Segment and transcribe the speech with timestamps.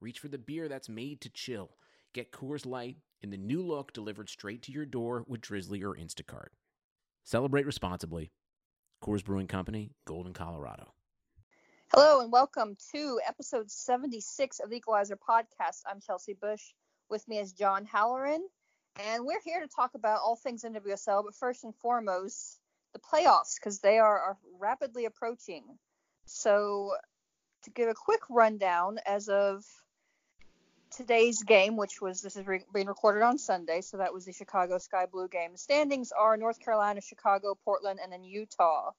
[0.00, 1.76] reach for the beer that's made to chill.
[2.14, 5.94] Get Coors Light in the new look delivered straight to your door with Drizzly or
[5.94, 6.48] Instacart.
[7.24, 8.32] Celebrate responsibly.
[9.04, 10.94] Coors Brewing Company, Golden, Colorado.
[11.92, 15.82] Hello and welcome to episode 76 of the Equalizer podcast.
[15.86, 16.62] I'm Chelsey Bush.
[17.10, 18.46] With me is John Halloran,
[19.04, 22.58] and we're here to talk about all things NWSL, but first and foremost,
[22.94, 25.64] the playoffs, because they are, are rapidly approaching.
[26.26, 26.92] So,
[27.64, 29.64] to give a quick rundown, as of
[30.96, 34.32] today's game, which was this is re- being recorded on Sunday, so that was the
[34.32, 35.52] Chicago Sky Blue game.
[35.52, 38.90] The standings are North Carolina, Chicago, Portland, and then Utah.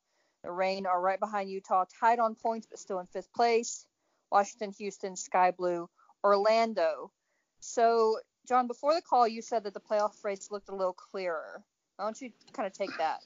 [0.43, 3.85] The Reign are right behind Utah, tied on points, but still in fifth place.
[4.31, 5.89] Washington, Houston, Sky Blue,
[6.23, 7.11] Orlando.
[7.59, 11.61] So, John, before the call, you said that the playoff race looked a little clearer.
[11.97, 13.19] Why don't you kind of take that?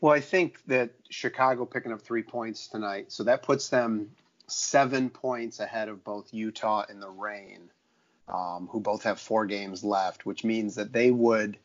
[0.00, 4.10] Well, I think that Chicago picking up three points tonight, so that puts them
[4.46, 7.70] seven points ahead of both Utah and the Reign,
[8.28, 11.58] um, who both have four games left, which means that they would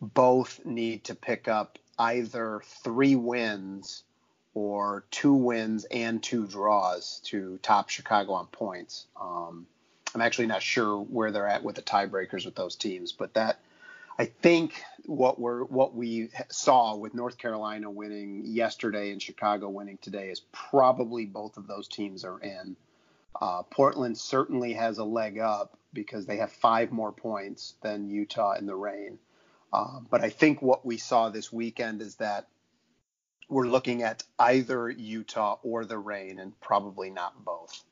[0.00, 4.02] both need to pick up either three wins
[4.54, 9.06] or two wins and two draws to top Chicago on points.
[9.20, 9.66] Um,
[10.14, 13.60] I'm actually not sure where they're at with the tiebreakers with those teams, but that
[14.18, 19.98] I think what we're what we saw with North Carolina winning yesterday and Chicago winning
[20.02, 22.76] today is probably both of those teams are in.
[23.40, 28.54] Uh, Portland certainly has a leg up because they have five more points than Utah
[28.54, 29.18] in the Reign.
[29.72, 32.48] Uh, but I think what we saw this weekend is that
[33.48, 37.84] we're looking at either Utah or the Reign, and probably not both.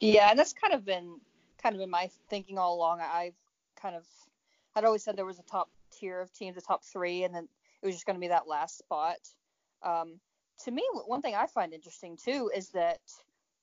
[0.00, 1.20] Yeah, and that's kind of been
[1.62, 3.00] kind of been my thinking all along.
[3.00, 3.34] I've
[3.80, 4.04] kind of
[4.74, 7.48] I'd always said there was a top tier of teams, a top three, and then
[7.82, 9.18] it was just going to be that last spot.
[9.82, 10.20] Um,
[10.64, 13.00] to me, one thing I find interesting too is that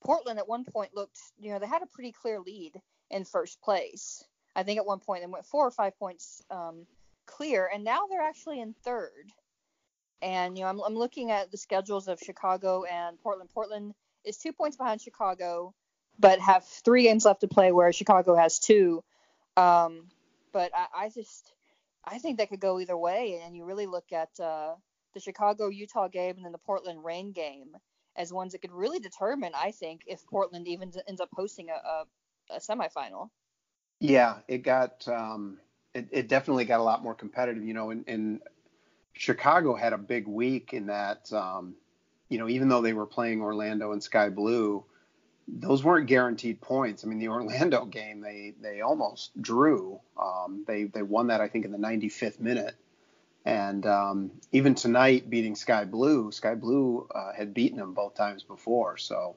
[0.03, 2.79] Portland at one point looked, you know, they had a pretty clear lead
[3.09, 4.23] in first place.
[4.56, 6.85] I think at one point they went four or five points um,
[7.25, 9.31] clear, and now they're actually in third.
[10.22, 13.50] And you know, I'm, I'm looking at the schedules of Chicago and Portland.
[13.53, 13.94] Portland
[14.25, 15.73] is two points behind Chicago,
[16.19, 19.03] but have three games left to play, where Chicago has two.
[19.57, 20.07] Um,
[20.51, 21.53] but I, I, just
[22.03, 24.75] I think that could go either way, and you really look at uh,
[25.13, 27.75] the Chicago Utah game and then the Portland Reign game
[28.16, 31.73] as ones that could really determine, I think, if Portland even ends up hosting a,
[31.73, 32.05] a,
[32.55, 33.29] a semifinal.
[33.99, 35.59] Yeah, it got um,
[35.94, 37.63] it, it, definitely got a lot more competitive.
[37.63, 38.41] You know, and, and
[39.13, 41.31] Chicago had a big week in that.
[41.31, 41.75] Um,
[42.29, 44.85] you know, even though they were playing Orlando and Sky Blue,
[45.47, 47.03] those weren't guaranteed points.
[47.03, 49.99] I mean, the Orlando game, they they almost drew.
[50.19, 52.75] Um, they they won that I think in the 95th minute,
[53.46, 58.44] and um, even tonight beating Sky Blue, Sky Blue uh, had beaten them both times
[58.44, 58.97] before.
[58.97, 59.35] So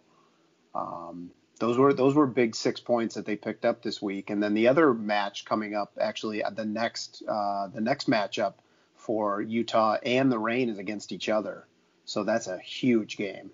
[0.75, 4.31] um, those were those were big six points that they picked up this week.
[4.31, 8.55] And then the other match coming up, actually uh, the next uh, the next matchup
[8.97, 11.67] for Utah and the Reign is against each other.
[12.05, 13.51] So that's a huge game.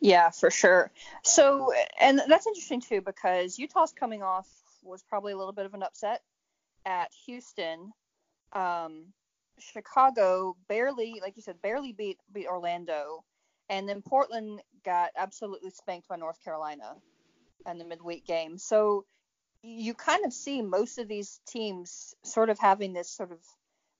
[0.00, 0.90] Yeah, for sure.
[1.22, 4.48] So, and that's interesting too because Utah's coming off
[4.82, 6.22] was probably a little bit of an upset
[6.84, 7.92] at Houston.
[8.52, 9.06] Um,
[9.58, 13.24] Chicago barely, like you said, barely beat beat Orlando,
[13.68, 16.96] and then Portland got absolutely spanked by North Carolina
[17.66, 18.58] in the midweek game.
[18.58, 19.04] So
[19.62, 23.38] you kind of see most of these teams sort of having this sort of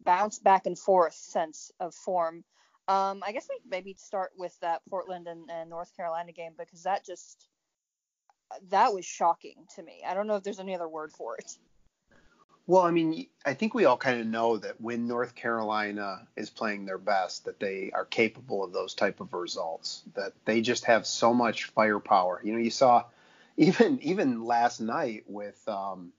[0.04, 2.44] bounce back and forth sense of form.
[2.88, 6.83] Um, I guess we maybe start with that Portland and, and North Carolina game because
[6.83, 7.47] that just
[8.71, 10.03] that was shocking to me.
[10.06, 11.59] I don't know if there's any other word for it.
[12.66, 16.48] Well, I mean, I think we all kind of know that when North Carolina is
[16.48, 20.03] playing their best, that they are capable of those type of results.
[20.14, 22.41] That they just have so much firepower.
[22.44, 23.04] You know, you saw
[23.56, 26.12] even even last night with um,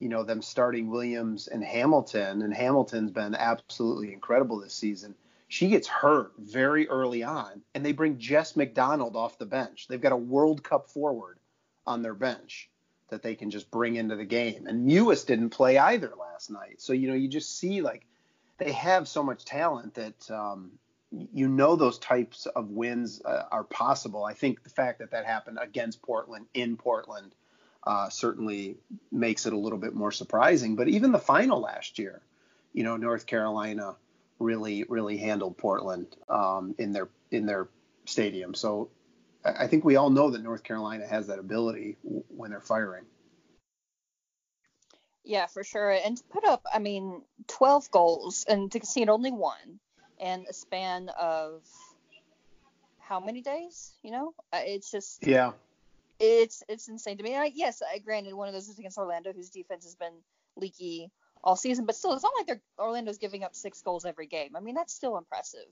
[0.00, 5.14] you know them starting Williams and Hamilton, and Hamilton's been absolutely incredible this season
[5.48, 9.86] she gets hurt very early on, and they bring Jess McDonald off the bench.
[9.88, 11.38] They've got a World Cup forward
[11.86, 12.68] on their bench
[13.08, 14.66] that they can just bring into the game.
[14.66, 16.80] And Mewis didn't play either last night.
[16.80, 18.06] So, you know, you just see like
[18.58, 20.72] they have so much talent that, um,
[21.10, 24.24] you know those types of wins uh, are possible.
[24.24, 27.34] I think the fact that that happened against Portland in Portland
[27.86, 28.76] uh, certainly
[29.12, 30.74] makes it a little bit more surprising.
[30.74, 32.20] But even the final last year,
[32.72, 33.94] you know, North Carolina
[34.38, 37.68] really really handled Portland um, in their in their
[38.04, 38.54] stadium.
[38.54, 38.90] So
[39.58, 43.04] I think we all know that North Carolina has that ability when they're firing.
[45.24, 45.90] Yeah, for sure.
[45.90, 49.80] And to put up, I mean, 12 goals and to concede only one
[50.18, 51.62] in a span of
[53.06, 53.92] how many days?
[54.02, 55.52] You know, uh, it's just yeah,
[56.18, 57.36] it's it's insane to me.
[57.36, 60.14] I, yes, I granted one of those is against Orlando, whose defense has been
[60.56, 61.10] leaky
[61.44, 64.56] all season, but still, it's not like they're Orlando's giving up six goals every game.
[64.56, 65.68] I mean, that's still impressive.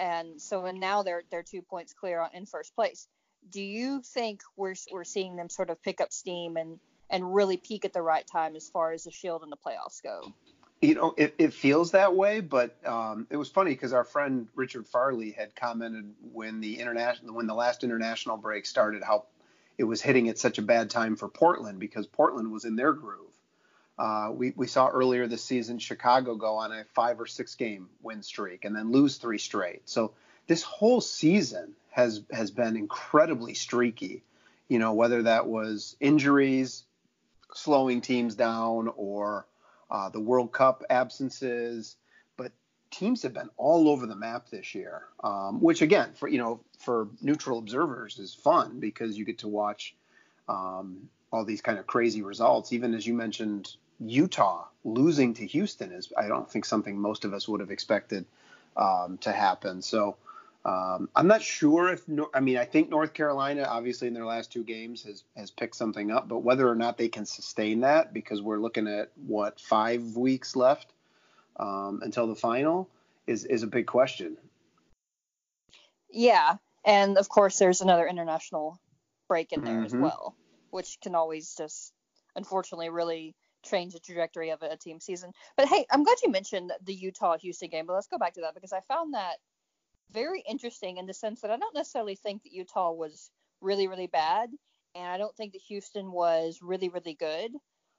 [0.00, 3.08] And so, and now they're they're two points clear on, in first place.
[3.50, 6.78] Do you think we're we're seeing them sort of pick up steam and
[7.10, 10.02] and really peak at the right time as far as the Shield and the playoffs
[10.02, 10.32] go?
[10.80, 14.46] you know, it, it feels that way, but um, it was funny because our friend
[14.54, 19.24] Richard Farley had commented when the international when the last international break started how
[19.76, 22.92] it was hitting at such a bad time for Portland because Portland was in their
[22.92, 23.27] groove.
[23.98, 27.88] Uh, we, we saw earlier this season Chicago go on a five or six game
[28.02, 29.88] win streak and then lose three straight.
[29.88, 30.12] So
[30.46, 34.22] this whole season has has been incredibly streaky.
[34.68, 36.84] You know, whether that was injuries
[37.54, 39.46] slowing teams down or
[39.90, 41.96] uh, the World Cup absences,
[42.36, 42.52] but
[42.90, 46.60] teams have been all over the map this year, um, which again, for you know,
[46.78, 49.96] for neutral observers is fun because you get to watch
[50.48, 52.72] um, all these kind of crazy results.
[52.72, 57.34] Even as you mentioned, Utah losing to Houston is I don't think something most of
[57.34, 58.24] us would have expected
[58.76, 59.82] um, to happen.
[59.82, 60.16] So.
[60.64, 62.02] Um, I'm not sure if
[62.34, 65.76] I mean I think North Carolina obviously in their last two games has has picked
[65.76, 69.60] something up, but whether or not they can sustain that because we're looking at what
[69.60, 70.92] five weeks left
[71.58, 72.88] um, until the final
[73.26, 74.36] is is a big question.
[76.10, 78.80] Yeah, and of course there's another international
[79.28, 79.84] break in there mm-hmm.
[79.84, 80.34] as well,
[80.70, 81.92] which can always just
[82.34, 83.34] unfortunately really
[83.68, 85.32] change the trajectory of a team season.
[85.56, 88.40] But hey, I'm glad you mentioned the Utah Houston game, but let's go back to
[88.42, 89.36] that because I found that
[90.10, 93.30] very interesting in the sense that I don't necessarily think that Utah was
[93.60, 94.50] really, really bad,
[94.94, 97.52] and I don't think that Houston was really, really good.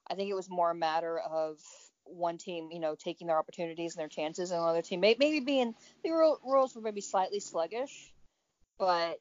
[0.10, 1.60] I think it was more a matter of
[2.06, 5.76] one team, you know, taking their opportunities and their chances, and another team maybe being
[6.04, 6.12] the
[6.44, 8.12] Royals were maybe slightly sluggish,
[8.80, 9.20] but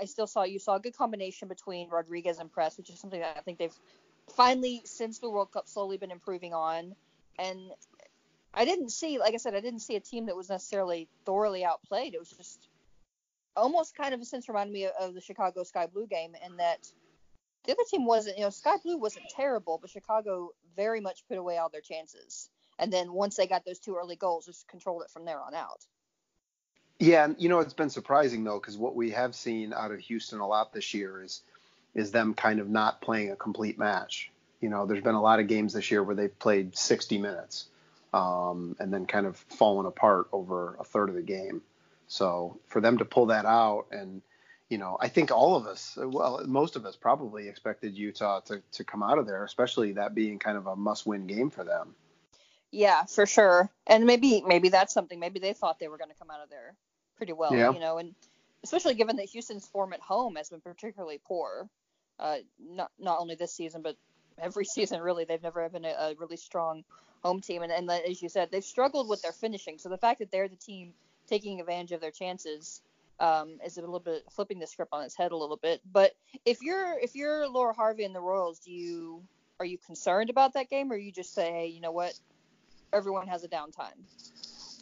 [0.00, 3.20] I still saw you saw a good combination between Rodriguez and Press, which is something
[3.20, 3.78] that I think they've
[4.36, 6.94] finally since the World Cup slowly been improving on.
[7.38, 7.58] And
[8.54, 11.64] I didn't see, like I said, I didn't see a team that was necessarily thoroughly
[11.64, 12.14] outplayed.
[12.14, 12.68] It was just
[13.56, 16.86] almost kind of a sense reminded me of, the Chicago Sky Blue game, in that
[17.64, 21.38] the other team wasn't, you know, Sky Blue wasn't terrible, but Chicago very much put
[21.38, 22.50] away all their chances.
[22.78, 25.54] And then once they got those two early goals, just controlled it from there on
[25.54, 25.84] out.
[26.98, 30.00] Yeah, and you know, it's been surprising though, because what we have seen out of
[30.00, 31.42] Houston a lot this year is
[31.94, 34.30] is them kind of not playing a complete match.
[34.60, 37.66] You know, there's been a lot of games this year where they've played 60 minutes
[38.12, 41.62] um, and then kind of fallen apart over a third of the game.
[42.06, 44.22] So for them to pull that out, and
[44.68, 48.62] you know, I think all of us, well, most of us probably expected Utah to
[48.72, 51.94] to come out of there, especially that being kind of a must-win game for them.
[52.70, 53.70] Yeah, for sure.
[53.86, 55.20] And maybe maybe that's something.
[55.20, 56.74] Maybe they thought they were going to come out of there
[57.16, 57.70] pretty well, yeah.
[57.72, 58.14] you know, and
[58.64, 61.68] especially given that Houston's form at home has been particularly poor.
[62.18, 63.96] Uh, not not only this season, but
[64.40, 65.24] every season really.
[65.24, 66.84] They've never been a, a really strong
[67.22, 69.78] home team, and, and as you said, they've struggled with their finishing.
[69.78, 70.92] So the fact that they're the team
[71.28, 72.80] taking advantage of their chances
[73.20, 75.80] um, is a little bit flipping the script on its head a little bit.
[75.92, 76.12] But
[76.44, 79.22] if you're if you're Laura Harvey and the Royals, do you
[79.60, 82.18] are you concerned about that game, or you just say, hey, you know what,
[82.92, 83.94] everyone has a downtime?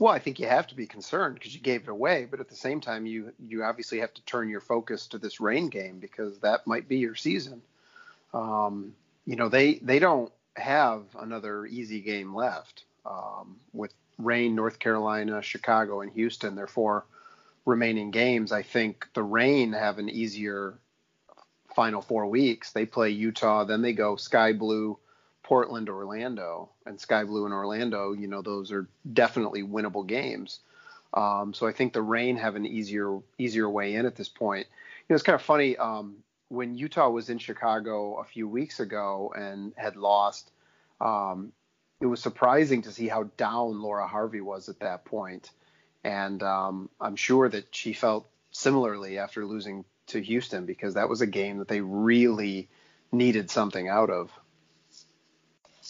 [0.00, 2.49] Well, I think you have to be concerned because you gave it away, but at
[2.49, 5.99] the same time, you you obviously have to turn your focus to this Reign game
[5.99, 7.61] because that might be your season.
[8.33, 8.95] Um,
[9.26, 15.42] you know, they they don't have another easy game left um, with Reign, North Carolina,
[15.42, 16.54] Chicago, and Houston.
[16.54, 17.04] Their four
[17.66, 18.52] remaining games.
[18.52, 20.78] I think the Reign have an easier
[21.76, 22.73] final four weeks.
[22.73, 24.99] They play Utah, then they go Sky Blue,
[25.50, 28.12] Portland, Orlando, and Sky Blue and Orlando.
[28.12, 30.61] You know, those are definitely winnable games.
[31.12, 34.69] Um, so I think the Reign have an easier easier way in at this point.
[34.69, 35.76] You know, it's kind of funny.
[35.76, 36.19] Um,
[36.50, 40.52] when Utah was in Chicago a few weeks ago and had lost,
[41.00, 41.52] um,
[42.00, 45.04] it was surprising to see how down Laura Harvey was at that.
[46.04, 51.23] And um, I'm sure that she felt similarly after losing to Houston because that was
[51.23, 52.69] a game that they really
[53.11, 54.30] needed something out of.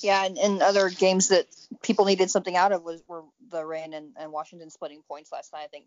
[0.02, 1.46] Yeah, and, and other games that
[1.82, 5.52] people needed something out of was were the Reign and, and Washington splitting points last
[5.52, 5.64] night.
[5.64, 5.86] I think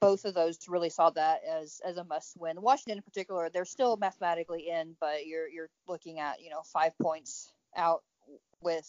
[0.00, 2.60] both of those really saw that as as a must win.
[2.60, 6.96] Washington in particular, they're still mathematically in, but you're you're looking at you know five
[6.98, 8.02] points out
[8.62, 8.88] with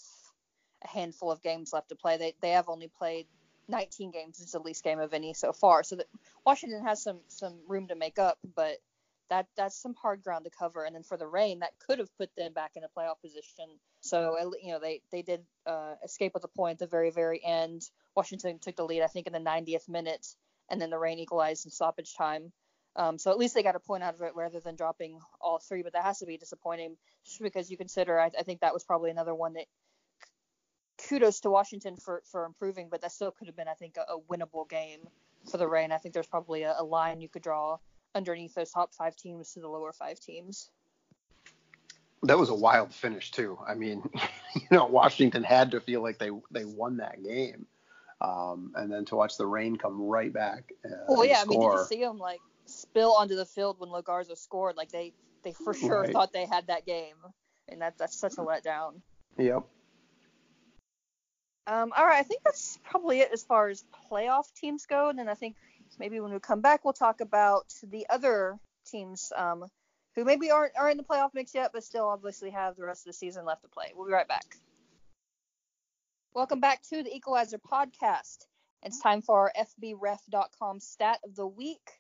[0.84, 2.18] a handful of games left to play.
[2.18, 3.28] They they have only played
[3.68, 4.40] 19 games.
[4.42, 5.84] It's the least game of any so far.
[5.84, 6.08] So that
[6.46, 8.78] Washington has some some room to make up, but
[9.32, 10.84] that that's some hard ground to cover.
[10.84, 13.66] And then for the Reign, that could have put them back in a playoff position.
[14.02, 17.44] So you know they they did uh, escape with a point at the very very
[17.44, 17.82] end.
[18.16, 20.28] Washington took the lead, I think, in the 90th minute
[20.72, 22.52] and then the Reign equalized in stoppage time.
[22.96, 25.60] Um, so at least they got a point out of it rather than dropping all
[25.60, 25.84] three.
[25.84, 28.20] But that has to be disappointing, just because you consider.
[28.20, 29.66] I, I think that was probably another one that
[31.08, 34.14] kudos to Washington for for improving, but that still could have been, I think, a,
[34.14, 35.02] a winnable game
[35.50, 35.92] for the Reign.
[35.92, 37.78] I think there's probably a, a line you could draw
[38.16, 40.70] underneath those top five teams to the lower five teams.
[42.24, 43.58] That was a wild finish too.
[43.68, 44.04] I mean,
[44.56, 47.66] you know, Washington had to feel like they they won that game
[48.22, 50.72] um, and then to watch the Reign come right back.
[50.86, 53.90] Uh, well, yeah, I mean, did you see them like spill onto the field when
[53.90, 54.78] LaGarza scored?
[54.78, 55.14] Like they
[55.44, 56.14] they for sure right.
[56.14, 57.16] thought they had that game,
[57.68, 59.02] and that that's such a letdown.
[59.38, 59.64] Yep.
[61.68, 65.10] Um, all right, I think that's probably it as far as playoff teams go.
[65.10, 65.56] And then I think
[66.00, 69.66] maybe when we come back, we'll talk about the other teams um,
[70.16, 73.02] who maybe aren't are in the playoff mix yet, but still obviously have the rest
[73.02, 73.92] of the season left to play.
[73.96, 74.46] We'll be right back.
[76.34, 78.46] Welcome back to the Equalizer podcast.
[78.84, 81.92] It's time for our FBref.com stat of the week.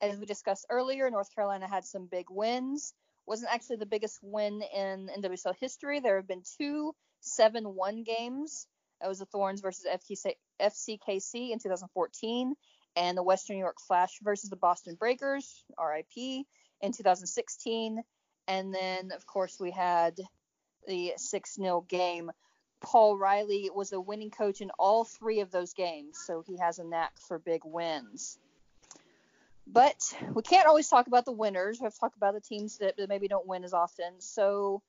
[0.00, 2.94] As we discussed earlier, North Carolina had some big wins.
[3.26, 6.00] Wasn't actually the biggest win in NWSL history.
[6.00, 8.66] There have been two 7-1 games.
[9.00, 9.86] That was the Thorns versus
[10.60, 12.54] FCKC in 2014,
[12.96, 16.44] and the Western New York Flash versus the Boston Breakers (RIP)
[16.80, 18.02] in 2016.
[18.48, 20.16] And then, of course, we had
[20.86, 22.30] the 6-0 game
[22.80, 26.78] Paul Riley was a winning coach in all three of those games, so he has
[26.78, 28.38] a knack for big wins.
[29.66, 30.00] But
[30.34, 31.78] we can't always talk about the winners.
[31.78, 34.20] We have to talk about the teams that, maybe don't win as often.
[34.20, 34.82] So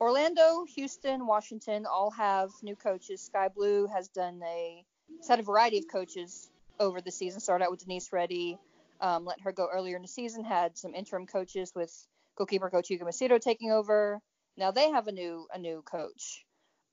[0.00, 3.20] Orlando, Houston, Washington all have new coaches.
[3.20, 4.84] Sky Blue has done a
[5.28, 7.40] had a variety of coaches over the season.
[7.40, 8.58] Started out with Denise Reddy,
[9.00, 10.44] um, let her go earlier in the season.
[10.44, 11.92] Had some interim coaches with
[12.36, 14.20] goalkeeper coach Hugo Macedo taking over.
[14.56, 16.44] Now they have a new a new coach.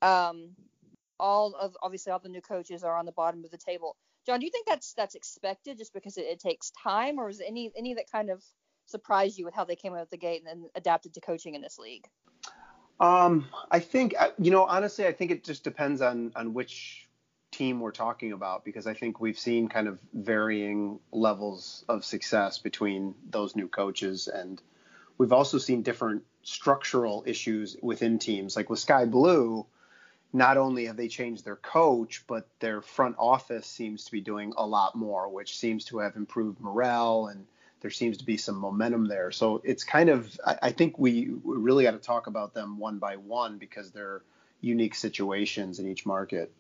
[0.01, 0.55] Um,
[1.19, 3.95] all of obviously all the new coaches are on the bottom of the table.
[4.25, 7.41] John, do you think that's that's expected just because it, it takes time, or is
[7.45, 8.43] any any that kind of
[8.85, 11.55] surprised you with how they came out of the gate and, then adapted to coaching
[11.55, 12.07] in this league?
[13.00, 17.07] Um, I think uh, you know honestly, I think it just depends on on which
[17.51, 22.60] team we're talking about because I think we've seen kind of varying levels of success
[22.60, 24.62] between those new coaches and
[25.17, 29.65] we've also seen different structural issues within teams like with Sky Blue
[30.34, 34.53] not only have they changed their coach, but their front office seems to be doing
[34.55, 37.46] a lot more, which seems to have improved morale and
[37.81, 39.31] there seems to be some momentum there.
[39.31, 43.00] So it's kind of, I, think we, we really got to talk about them one
[43.00, 44.22] by one because they're
[44.62, 46.51] unique situations in each market.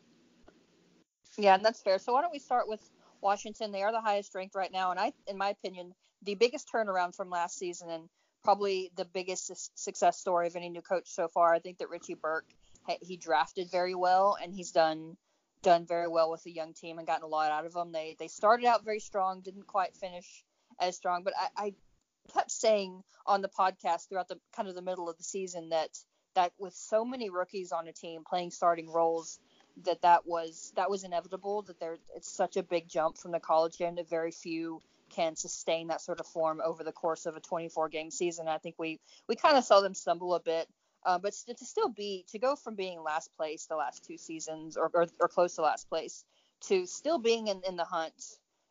[1.37, 1.99] Yeah, and that's fair.
[1.99, 2.81] So why don't we start with
[3.21, 3.71] Washington?
[3.71, 7.15] They are the highest ranked right now, and I, in my opinion, the biggest turnaround
[7.15, 8.09] from last season and
[8.43, 11.53] probably the biggest success story of any new coach so far.
[11.53, 12.47] I think that Richie Burke
[13.01, 15.15] he drafted very well and he's done
[15.61, 17.91] done very well with the young team and gotten a lot out of them.
[17.91, 20.43] They they started out very strong, didn't quite finish
[20.79, 21.73] as strong, but I, I
[22.33, 25.89] kept saying on the podcast throughout the kind of the middle of the season that
[26.33, 29.39] that with so many rookies on a team playing starting roles
[29.85, 33.39] that that was that was inevitable that there it's such a big jump from the
[33.39, 37.35] college game that very few can sustain that sort of form over the course of
[37.35, 38.47] a 24 game season.
[38.47, 40.67] I think we we kind of saw them stumble a bit
[41.05, 44.77] uh, but to, still be to go from being last place the last two seasons
[44.77, 46.23] or, or, or close to last place
[46.61, 48.13] to still being in, in the hunt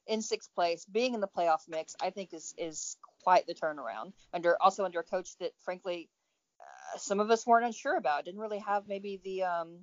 [0.06, 4.12] in sixth place, being in the playoff mix, I think is is quite the turnaround.
[4.32, 6.08] Under also under a coach that frankly
[6.60, 9.78] uh, some of us weren't unsure about, didn't really have maybe the um,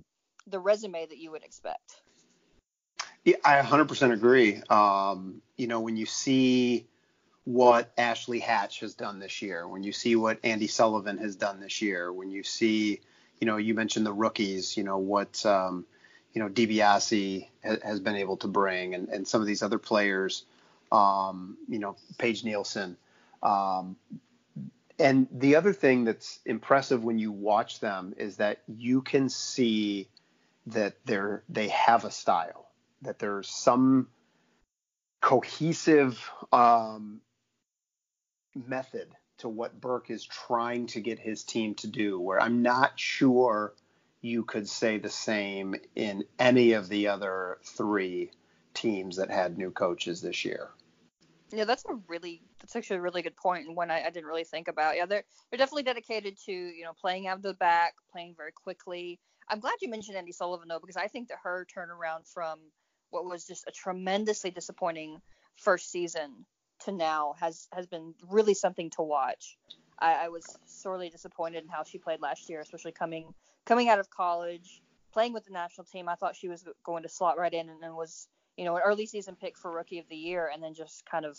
[0.50, 2.00] the resume that you would expect.
[3.24, 4.62] Yeah, I 100% agree.
[4.70, 6.86] Um, you know, when you see
[7.44, 11.60] what Ashley Hatch has done this year, when you see what Andi Sullivan has done
[11.60, 13.00] this year, when you see,
[13.40, 15.84] you know, you mentioned the rookies, you know, what, um,
[16.32, 19.78] you know, DiBiase ha- has been able to bring and, and some of these other
[19.78, 20.44] players,
[20.92, 22.96] um, you know, Paige Nielsen.
[23.42, 23.96] Um,
[24.98, 30.08] and the other thing that's impressive when you watch them is that you can see
[30.72, 32.68] that they're, they have a style,
[33.02, 34.08] that there's some
[35.20, 37.20] cohesive um,
[38.54, 39.08] method
[39.38, 43.74] to what Burke is trying to get his team to do, where I'm not sure
[44.20, 48.32] you could say the same in any of the other three
[48.74, 50.70] teams that had new coaches this year.
[51.50, 54.26] Yeah, that's a really that's actually a really good point and one I, I, didn't
[54.26, 54.96] really think about.
[54.96, 58.52] Yeah, they're they're definitely dedicated to you know playing out of the back, playing very
[58.52, 59.18] quickly.
[59.50, 62.58] I'm glad you mentioned Andi Sullivan though because I think that her turnaround from
[63.10, 65.20] what was just a tremendously disappointing
[65.56, 66.44] first season
[66.84, 69.56] to now has has been really something to watch.
[69.98, 73.98] I, I was sorely disappointed in how she played last year, especially coming coming out
[73.98, 76.08] of college, playing with the national team.
[76.08, 79.06] I thought she was going to slot right in and, was you know, an early
[79.06, 81.38] season pick for rookie of the year and then just kind of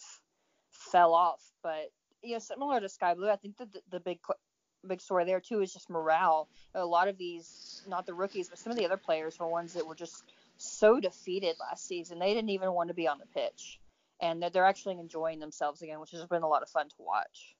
[0.71, 1.41] fell off.
[1.63, 4.19] But you know, similar to Sky Blue, I think that the, the big
[4.87, 6.47] big story there too is just morale.
[6.75, 9.73] A lot of these, not the rookies, but some of the other players were ones
[9.73, 10.23] that were just
[10.57, 12.19] so defeated last season.
[12.19, 13.79] They didn't even want to be on the pitch,
[14.21, 16.95] and they're, they're actually enjoying themselves again, which has been a lot of fun to
[16.99, 17.55] watch.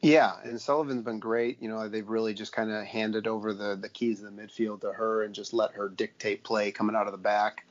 [0.00, 1.60] Yeah, and Sullivan's been great.
[1.60, 4.82] You know, they've really just kind of handed over the the keys of the midfield
[4.82, 7.64] to her and just let her dictate play coming out of the back.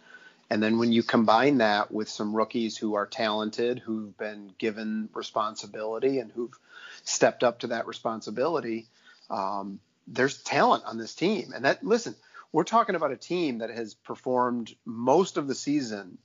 [0.50, 5.10] And then when you combine that with some rookies who are talented, who've been given
[5.14, 6.58] responsibility and who've
[7.06, 8.88] stepped up to that responsibility,
[9.30, 11.54] um, there's talent on this team.
[11.56, 12.16] And that, listen,
[12.52, 16.18] we're talking about a team that has performed most of the season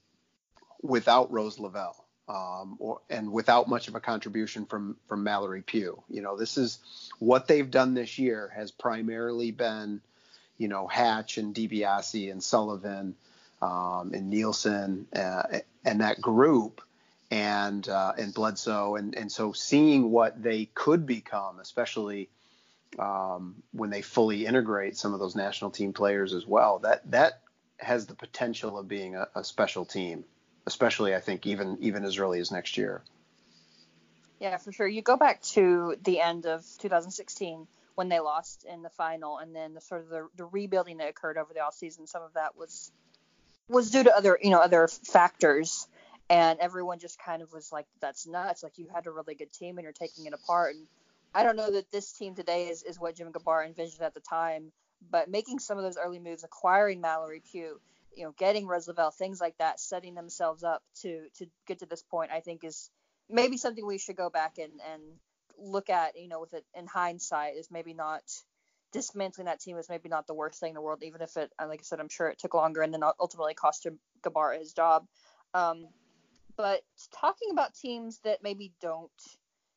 [0.83, 2.05] without Rose Lavelle.
[2.29, 6.01] Um, or, and without much of a contribution from from Mallory Pugh.
[6.09, 6.79] You know, this is
[7.19, 10.01] what they've done this year has primarily been,
[10.57, 13.17] you know, Hatch and DiBiase and Sullivan
[13.61, 16.81] um, and Nielsen uh, and that group
[17.31, 22.29] and uh, and Bledsoe and and so seeing what they could become, especially
[22.99, 27.43] um, when they fully integrate some of those national team players as well, that that
[27.79, 30.25] has the potential of being a, a special team,
[30.67, 33.03] especially I think even even as early as next year.
[34.41, 34.89] Yeah, for sure.
[34.89, 39.55] You go back to the end of 2016 when they lost in the final, and
[39.55, 42.09] then the sort of the, the rebuilding that occurred over the offseason.
[42.09, 42.91] Some of that was
[43.69, 45.87] was due to other you know other factors
[46.31, 49.53] and everyone just kind of was like that's nuts like you had a really good
[49.53, 50.87] team and you're taking it apart and
[51.35, 54.21] i don't know that this team today is, is what Jim Gabarra envisioned at the
[54.21, 54.73] time
[55.11, 57.79] but making some of those early moves acquiring mallory pugh
[58.17, 61.87] you know getting Rose Lavelle, things like that setting themselves up to to get to
[61.87, 62.91] this point i think is
[63.29, 65.03] maybe something we should go back and and
[65.59, 68.23] look at you know with it in hindsight is maybe not
[68.93, 71.53] dismantling that team was maybe not the worst thing in the world, even if it,
[71.61, 73.87] like I said, I'm sure it took longer and then ultimately cost
[74.23, 75.07] Gabarra his job.
[75.55, 75.87] Um,
[76.61, 79.11] but talking about teams that maybe don't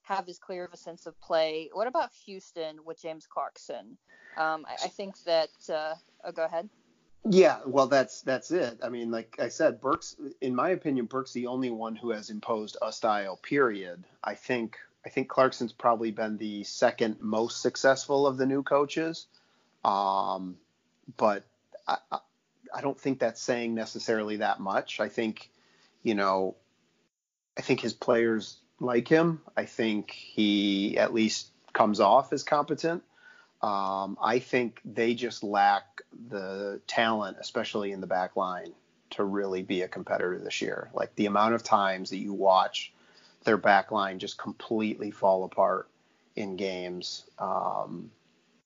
[0.02, 3.98] have as clear of a sense of play, what about Houston with James Clarkson?
[4.38, 5.50] Um, I, I, think that.
[5.70, 5.94] Uh,
[6.26, 6.68] oh, go ahead.
[7.30, 8.80] Yeah, well, that's that's it.
[8.84, 12.30] I mean, like I said, Burke's, in my opinion, Burke's the only one who has
[12.30, 13.38] imposed a style.
[13.38, 14.04] Period.
[14.24, 19.28] I think I think Clarkson's probably been the second most successful of the new coaches.
[19.86, 20.58] Um,
[21.18, 21.44] but
[21.88, 21.98] I,
[22.74, 25.00] I don't think that's saying necessarily that much.
[25.00, 25.50] I think,
[26.02, 26.56] you know,
[27.58, 29.42] I think his players like him.
[29.56, 33.04] I think he at least comes off as competent.
[33.62, 38.74] Um, I think they just lack the talent, especially in the back line,
[39.12, 40.90] to really be a competitor this year.
[40.94, 42.92] Like the amount of times that you watch
[43.44, 45.88] their back line just completely fall apart
[46.36, 47.24] in games.
[47.40, 48.12] Um,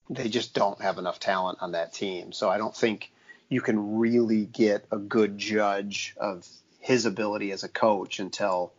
[0.09, 2.31] they just don't have enough talent on that team.
[2.31, 3.11] So I don't think
[3.49, 6.47] you can really get a good judge of
[6.79, 8.71] his ability as a coach until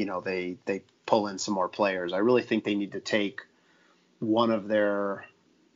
[0.00, 2.14] you know they they pull in some more players.
[2.14, 3.42] I really think they need to take
[4.18, 5.26] one of their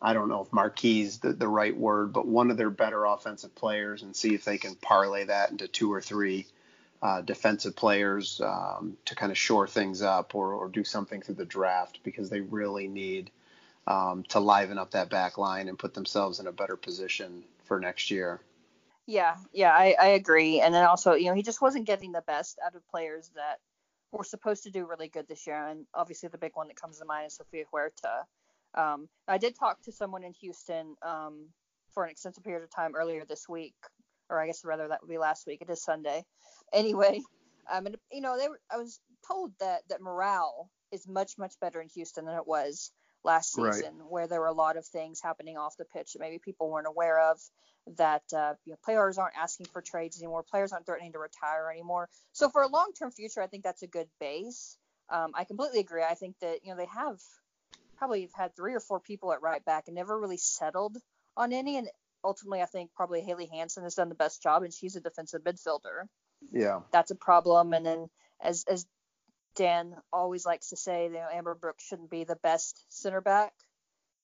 [0.00, 3.04] I don't know if marquee is the, the right word, but one of their better
[3.04, 6.46] offensive players and see if they can parlay that into two or three
[7.02, 11.34] uh, defensive players um, to kind of shore things up or, or, do something through
[11.34, 13.30] the draft because they really need
[13.86, 17.78] um, to liven up that back line and put themselves in a better position for
[17.78, 18.40] next year.
[19.06, 20.62] Yeah, yeah, I, I agree.
[20.62, 23.58] And then also, you know, he just wasn't getting the best out of players that
[24.16, 25.66] were supposed to do really good this year.
[25.66, 28.24] And obviously, the big one that comes to mind is Sofia Huerta.
[28.74, 31.48] Um, I did talk to someone in Houston um,
[31.92, 33.74] for an extensive period of time earlier this week,
[34.28, 35.62] or I guess rather that would be last week.
[35.62, 36.24] It is Sunday
[36.72, 37.20] anyway,
[37.72, 41.54] um, and you know, they were, I was told that that morale is much much
[41.60, 42.90] better in Houston than it was
[43.24, 44.08] last season, right.
[44.08, 46.86] where there were a lot of things happening off the pitch that maybe people weren't
[46.86, 47.40] aware of.
[47.96, 51.70] That uh, you know, players aren't asking for trades anymore, players aren't threatening to retire
[51.70, 52.08] anymore.
[52.32, 54.78] So for a long-term future, I think that's a good base.
[55.10, 56.02] Um, I completely agree.
[56.02, 57.20] I think that you know they have
[57.96, 60.96] probably had three or four people at right back and never really settled
[61.36, 61.76] on any.
[61.76, 61.88] And
[62.24, 65.42] ultimately, I think probably Haley Hanson has done the best job, and she's a defensive
[65.42, 66.06] midfielder.
[66.52, 66.80] Yeah.
[66.92, 67.72] That's a problem.
[67.72, 68.08] And then
[68.42, 68.86] as as
[69.54, 73.52] Dan always likes to say, you know, Amber Brooks shouldn't be the best center back.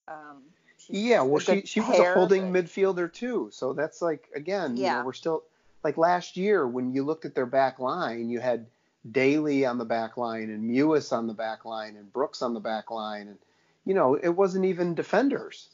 [0.08, 0.42] Um,
[0.88, 4.84] yeah, well, she she was a holding but- midfielder too, so that's like again, you
[4.84, 4.98] Yeah.
[5.00, 5.44] know, we're still
[5.84, 8.66] like last year when you looked at their back line, you had
[9.10, 12.60] Daly on the back line and Mewis on the back line and Brooks on the
[12.60, 13.38] back line, and
[13.84, 15.68] you know, it wasn't even defenders.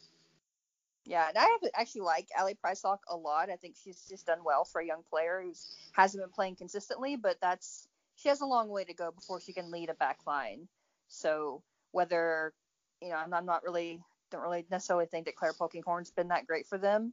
[1.04, 3.48] Yeah, and I have- actually like Ally Prisock a lot.
[3.48, 5.52] I think she's just done well for a young player who
[5.92, 9.52] hasn't been playing consistently, but that's she has a long way to go before she
[9.52, 10.68] can lead a back line.
[11.08, 12.52] So whether
[13.00, 14.00] you know, I'm, I'm not really
[14.30, 17.12] don't really necessarily think that Clare Polkinghorne's been that great for them.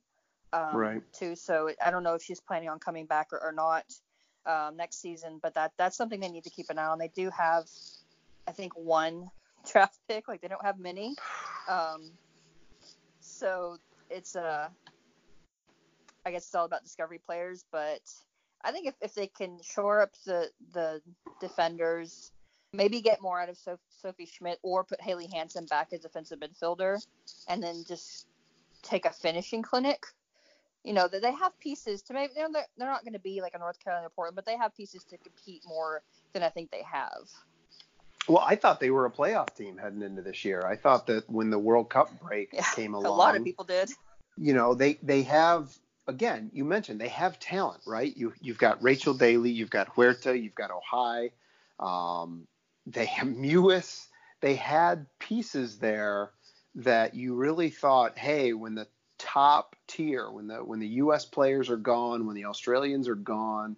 [0.52, 1.14] Um, Right.
[1.14, 1.36] Too.
[1.36, 3.86] So I don't know if she's planning on coming back or, or not
[4.46, 7.00] um, next season, but that that's something they need to keep an eye on.
[7.00, 7.66] They do have,
[8.48, 9.30] I think, one
[9.72, 10.28] draft pick.
[10.28, 11.16] Like they don't have many.
[11.68, 12.12] Um,
[13.20, 13.78] so
[14.10, 14.68] it's uh
[16.26, 18.02] I guess it's all about discovery players, but
[18.64, 21.02] I think if, if they can shore up the the
[21.42, 22.32] defenders,
[22.72, 26.40] maybe get more out of Soph- Sophie Schmidt or put Haley Hanson back as defensive
[26.40, 26.98] midfielder,
[27.48, 28.28] and then just
[28.84, 30.04] take a finishing clinic.
[30.84, 33.20] You know that they have pieces to maybe you know, they're, they're not going to
[33.20, 36.02] be like a North Carolina or Portland, but they have pieces to compete more
[36.34, 37.30] than I think they have.
[38.28, 40.66] Well, I thought they were a playoff team heading into this year.
[40.66, 43.66] I thought that when the World Cup break Yeah, came along, a lot of people
[43.66, 43.90] did.
[44.38, 48.16] you know, they they have again, you mentioned they have talent, right?
[48.16, 51.32] You you've got Rachel Daly, you've got Huerta, you've got Ohai,
[51.80, 52.48] um,
[52.86, 54.08] they have Mewis.
[54.42, 56.32] They had pieces there
[56.76, 58.88] that you really thought, hey, when the
[59.18, 61.26] top tier, when the when the U.S.
[61.26, 63.78] players are gone, when the Australians are gone,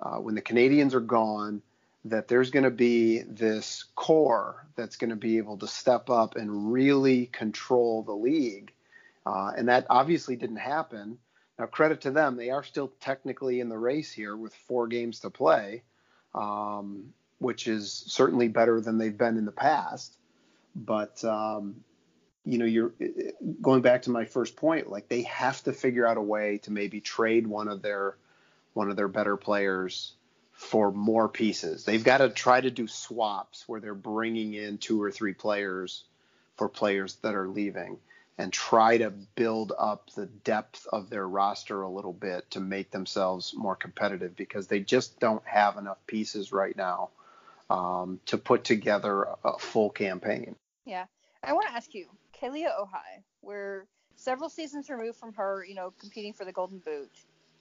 [0.00, 1.62] uh, when the Canadians are gone,
[2.04, 6.36] that there's going to be this core that's going to be able to step up
[6.36, 8.72] and really control the league.
[9.24, 11.16] Uh, and that obviously didn't happen.
[11.62, 15.20] Now, credit to them, they are still technically in the race here with four games
[15.20, 15.84] to play,
[16.34, 20.12] um, which is certainly better than they've been in the past.
[20.74, 21.84] But um,
[22.44, 22.92] you know, you're
[23.60, 24.90] going back to my first point.
[24.90, 28.16] Like they have to figure out a way to maybe trade one of their
[28.72, 30.14] one of their better players
[30.50, 31.84] for more pieces.
[31.84, 36.02] They've got to try to do swaps where they're bringing in two or three players
[36.56, 37.98] for players that are leaving
[38.38, 42.90] and try to build up the depth of their roster a little bit to make
[42.90, 47.10] themselves more competitive because they just don't have enough pieces right now
[47.68, 50.56] um, to put together a full campaign.
[50.84, 51.04] Yeah.
[51.42, 52.06] I want to ask you,
[52.40, 57.10] Kealia Ohai, we're several seasons removed from her, you know, competing for the Golden Boot.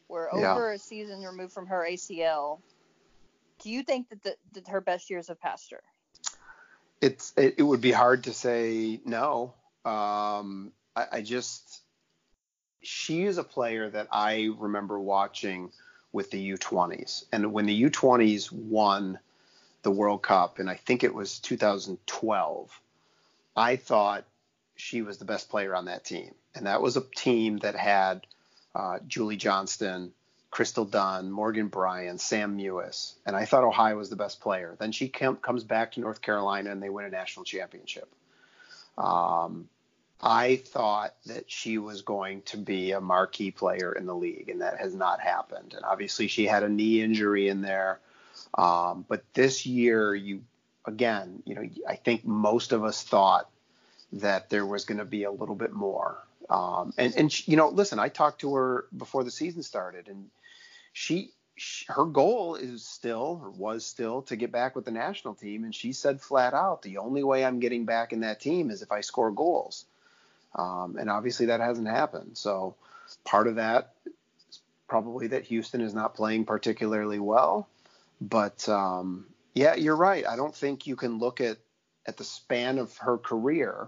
[0.08, 0.54] We're Yeah.
[0.54, 2.60] over a season removed from her ACL.
[3.60, 5.82] Do you think that, the, that her best years have passed her?
[7.00, 9.54] It's it, it would be hard to say no.
[9.86, 11.82] Um, I, I just
[12.84, 15.72] she is a player that I remember watching
[16.12, 19.20] with the U20s, and when the U20s won
[19.84, 22.82] the World Cup, and I think it was 2012,
[23.56, 24.26] I thought
[24.76, 28.26] she was the best player on that team, and that was a team that had
[28.76, 30.12] uh, Julie Johnston,
[30.50, 34.76] Crystal Dunn, Morgan Brian, Sam Mewis, and I thought Ohai was the best player.
[34.78, 38.10] Then she com- comes back to North Carolina and they win a national championship.
[39.02, 39.68] Um,
[40.22, 44.62] I thought that she was going to be a marquee player in the league, and
[44.62, 45.74] that has not happened.
[45.76, 48.00] And obviously, she had a knee injury in there.
[48.54, 50.44] Um, but this year, you
[50.86, 53.50] again, you know, I think most of us thought
[54.14, 56.18] that there was going to be a little bit more.
[56.50, 60.08] Um, and and she, you know, listen, I talked to her before the season started,
[60.08, 60.30] and
[60.94, 65.36] she, she her goal is still or was still to get back with the national
[65.36, 68.72] team, and she said flat out, the only way I'm getting back in that team
[68.72, 69.86] is if I score goals.
[70.56, 72.38] Um, and obviously that hasn't happened.
[72.38, 72.76] So
[73.24, 73.94] part of that
[74.50, 77.70] is probably that Houston is not playing particularly well.
[78.20, 80.26] But um, yeah, you're right.
[80.28, 81.58] I don't think you can look at
[82.08, 83.88] at the span of her career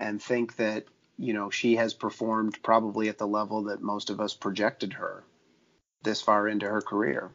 [0.00, 0.86] and think that
[1.18, 5.22] you know she has performed probably at the level that most of us projected her
[6.02, 7.30] this far into her career.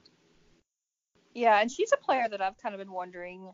[1.34, 3.54] Yeah, and she's a player that I've kind of been wondering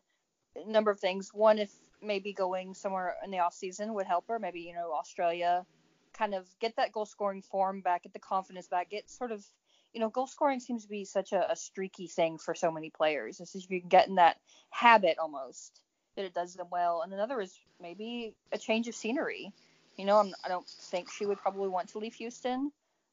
[0.56, 1.34] a number of things.
[1.34, 1.72] One, if
[2.02, 4.40] maybe going somewhere in the off season would help her.
[4.40, 5.66] Maybe you know Australia,
[6.14, 9.46] kind of get that goal scoring form back, get the confidence back, get sort of
[9.94, 12.90] you know goal scoring seems to be such a, a streaky thing for so many
[12.90, 13.40] players.
[13.40, 14.38] It's just if you can get in that
[14.70, 15.82] habit almost
[16.16, 17.02] that it does them well.
[17.02, 19.52] And another is maybe a change of scenery.
[19.98, 22.72] You know, I'm, I don't think she would probably want to leave Houston,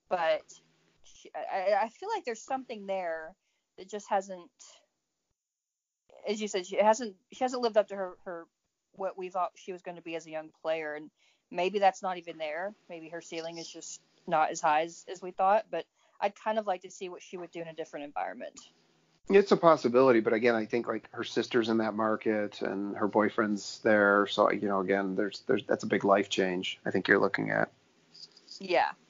[0.09, 0.43] but
[1.21, 3.35] she, I, I feel like there's something there
[3.79, 4.51] that just hasn't
[6.29, 8.47] as you said, she hasn't she hasn't lived up to her her
[8.93, 11.11] what we thought she was going to be as a young player, and
[11.51, 12.75] maybe that's not even there.
[12.89, 15.67] Maybe her ceiling is just not as high as, as we thought.
[15.71, 15.87] But
[16.21, 18.59] I'd kind of like to see what she would do in a different environment.
[19.29, 23.07] It's a possibility, but again, I think like her sister's in that market and her
[23.07, 26.81] boyfriend's there, so you know, again, there's there's that's a big life change.
[26.85, 27.71] I think you're looking at.
[28.59, 28.91] Yeah,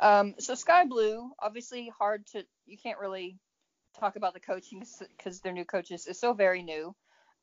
[0.00, 3.38] Um, so Sky Blue, obviously hard to you can't really
[3.98, 4.84] talk about the coaching
[5.16, 6.94] because their new coaches is so very new.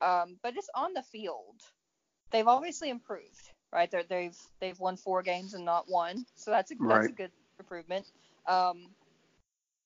[0.02, 1.62] Um, but it's on the field.
[2.32, 3.90] They've obviously improved, right?
[3.90, 7.02] they have they've they've won four games and not one, so that's a right.
[7.02, 8.06] that's a good improvement.
[8.48, 8.88] Um,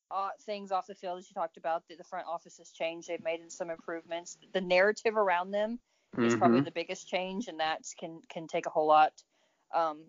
[0.09, 3.09] uh, things off the field, as you talked about, the, the, front office has changed.
[3.09, 4.37] They've made some improvements.
[4.53, 5.79] The narrative around them
[6.15, 6.25] mm-hmm.
[6.25, 9.11] is probably the biggest change, and that can can take a whole lot.
[9.75, 9.99] Um,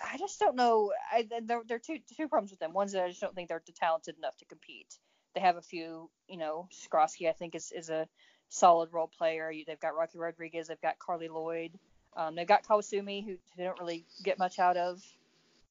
[0.00, 0.92] I just don't know.
[1.12, 2.72] I, there, there are two two problems with them.
[2.72, 4.98] One's that I just don't think they're talented enough to compete.
[5.34, 8.08] They have a few, you know, Skroski I think is is a
[8.48, 9.52] solid role player.
[9.66, 10.68] They've got Rocky Rodriguez.
[10.68, 11.72] They've got Carli Lloyd.
[12.16, 15.02] Um, they've got Kawasumi, who they don't really get much out of.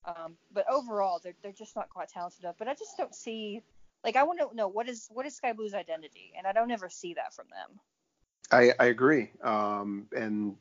[0.04, 2.56] Um, but overall, they're they're just not quite talented enough.
[2.58, 3.62] But I just don't see
[4.04, 6.70] like I want to know what is what is Sky Blue's identity, and I don't
[6.70, 7.80] ever see that from them.
[8.50, 9.30] I I agree.
[9.42, 10.56] Um, and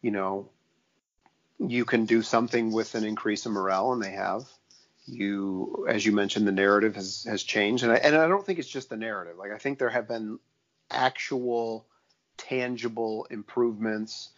[0.00, 0.48] you know,
[1.58, 4.44] you can do something with an increase in morale, and they have.
[5.06, 8.58] You, as you mentioned, the narrative has has changed, and I and I don't think
[8.58, 9.36] it's just the narrative.
[9.38, 10.38] Like I think there have been
[10.90, 11.86] actual,
[12.36, 14.30] tangible improvements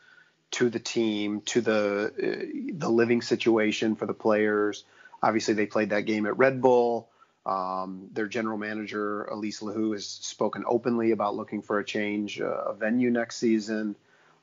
[0.53, 4.85] to the team, to the uh, the living situation for the players.
[5.23, 7.11] Obviously, they played that game at Red Bull.
[7.47, 12.75] Um, their general manager Alyse LaHue has spoken openly about looking for a change uh,
[12.75, 13.97] venue next season.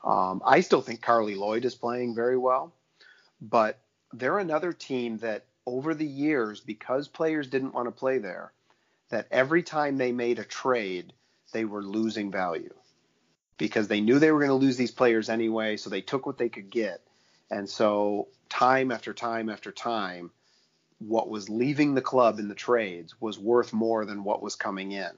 [0.04, 2.72] Um, I still think Carli Lloyd is playing very well,
[3.40, 3.78] but
[4.12, 8.52] they're another team that over the years, because players didn't want to play there,
[9.10, 11.12] that every time they made a trade,
[11.52, 12.72] they were losing value
[13.58, 16.38] because they knew they were going to lose these players anyway, so they took what
[16.38, 17.02] they could get.
[17.50, 20.30] And so time after time after time,
[20.98, 24.92] what was leaving the club in the trades was worth more than what was coming
[24.92, 25.10] in.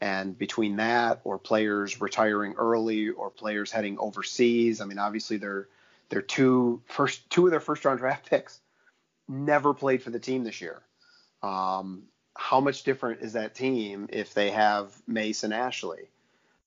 [0.00, 5.68] And between that or players retiring early or players heading overseas, I mean obviously their
[6.08, 8.60] their two first two of their first round draft picks
[9.28, 10.82] never played for the team this year.
[11.42, 12.04] Um,
[12.36, 16.08] how much different is that team if they have Mace and Ashley?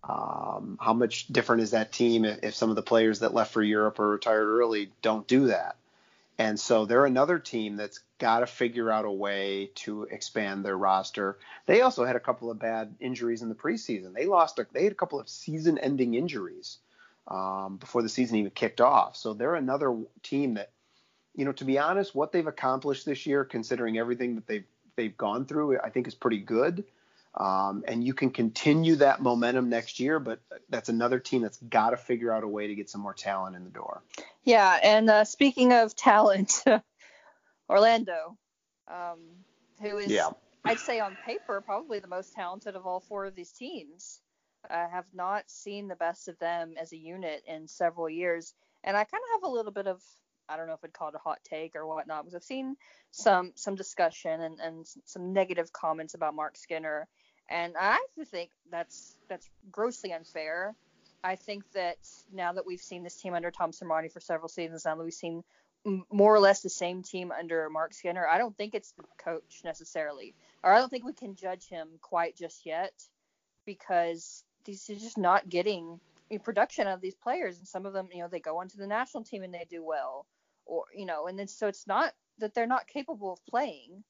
[0.07, 3.53] Um, how much different is that team if, if, some of the players that left
[3.53, 5.77] for Europe or retired early don't do that?
[6.39, 10.77] And so they're another team that's got to figure out a way to expand their
[10.77, 11.37] roster.
[11.67, 14.13] They also had a couple of bad injuries in the preseason.
[14.13, 16.79] They lost, a, they had a couple of season-ending injuries
[17.27, 19.15] um, before the season even kicked off.
[19.15, 20.71] So they're another team that,
[21.35, 24.65] you know, to be honest, what they've accomplished this year, considering everything that they've
[24.95, 26.83] they've gone through, I think is pretty good.
[27.35, 31.89] Um, and you can continue that momentum next year, but that's another team that's got
[31.89, 34.03] to figure out a way to get some more talent in the door.
[34.43, 36.63] Yeah, and uh, speaking of talent,
[37.69, 38.37] Orlando,
[38.87, 39.19] um,
[39.81, 40.29] who is, yeah.
[40.63, 44.19] I'd say on paper, probably the most talented of all four of these teams.
[44.69, 48.95] I have not seen the best of them as a unit in several years, and
[48.95, 50.01] I kind of have a little bit of
[50.47, 52.75] I don't know if I'd call it a hot take or whatnot because I've seen
[53.11, 57.07] some some discussion and, and some negative comments about Marc Skinner
[57.49, 60.75] and I think that's that's grossly unfair.
[61.23, 61.97] I think that
[62.33, 65.13] now that we've seen this team under Tom Sermanni for several seasons, now that we've
[65.13, 65.43] seen
[65.85, 69.61] more or less the same team under Marc Skinner, I don't think it's the coach
[69.63, 72.93] necessarily, or I don't think we can judge him quite just yet
[73.65, 75.99] because he's just not getting
[76.43, 79.23] production of these players, and some of them, you know, they go onto the national
[79.23, 80.25] team and they do well,
[80.65, 84.03] or you know, and then so it's not that they're not capable of playing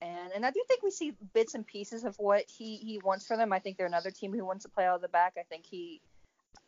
[0.00, 3.26] and and I do think we see bits and pieces of what he he wants
[3.26, 3.52] for them.
[3.52, 5.34] I think they're another team who wants to play out of the back.
[5.38, 6.00] I think he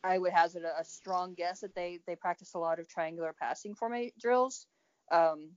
[0.03, 3.35] I would hazard a, a strong guess that they they practice a lot of triangular
[3.39, 4.67] passing format drills.
[5.11, 5.51] Um,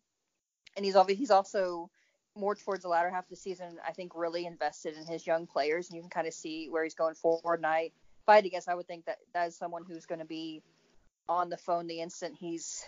[0.76, 1.90] and he's obviously he's also
[2.36, 3.78] more towards the latter half of the season.
[3.86, 6.84] I think really invested in his young players, and you can kind of see where
[6.84, 7.56] he's going forward.
[7.60, 10.06] And I, if I had to guess, I would think that that is someone who's
[10.06, 10.62] going to be
[11.28, 12.86] on the phone the instant he's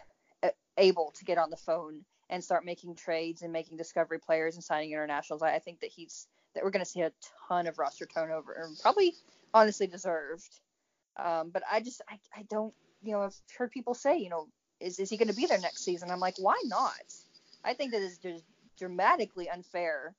[0.78, 2.02] able to get on the phone
[2.34, 5.43] and start making trades and making discovery players and signing internationals.
[5.43, 7.12] I, I think that he's that we're going to see a
[7.48, 9.13] ton of roster turnover, and probably
[9.54, 10.50] honestly deserved.
[11.15, 14.48] Um, but I just I, I don't you know I've heard people say you know
[14.80, 16.10] is is he going to be there next season?
[16.10, 17.13] I'm like why not?
[17.63, 18.43] I think that is just
[18.80, 20.15] dramatically unfair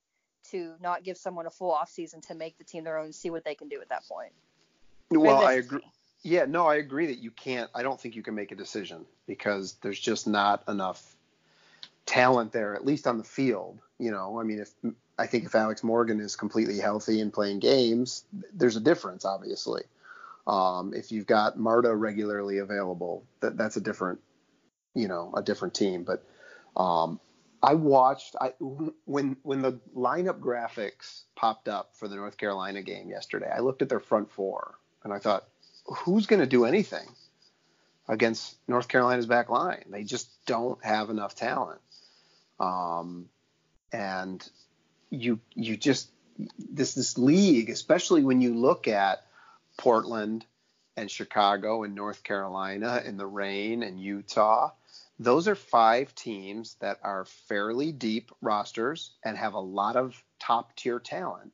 [0.50, 3.14] to not give someone a full off season to make the team their own and
[3.14, 4.32] see what they can do at that point.
[5.10, 5.80] Well, I agree.
[6.22, 7.70] Yeah, no, I agree that you can't.
[7.74, 11.13] I don't think you can make a decision because there's just not enough
[12.06, 13.78] talent there, at least on the field.
[13.98, 14.70] You know, I mean, if
[15.18, 19.82] I think if Alex Morgan is completely healthy and playing games, there's a difference, obviously.
[20.46, 24.20] Um, if you've got Marta regularly available, that that's a different,
[24.94, 26.04] you know, a different team.
[26.04, 26.24] But
[26.76, 27.20] um,
[27.62, 28.52] I watched I
[29.06, 33.50] when when the lineup graphics popped up for the North Carolina game yesterday.
[33.54, 35.48] I looked at their front four and I thought,
[35.86, 37.06] who's going to do anything
[38.08, 39.84] against North Carolina's back line?
[39.88, 41.80] They just don't have enough talent.
[42.60, 43.28] Um,
[43.92, 44.46] and
[45.10, 46.10] you you just
[46.58, 49.24] this this league, especially when you look at
[49.76, 50.44] Portland
[50.96, 54.70] and Chicago and North Carolina and the Reign and Utah,
[55.18, 60.74] those are five teams that are fairly deep rosters and have a lot of top
[60.76, 61.52] tier talent.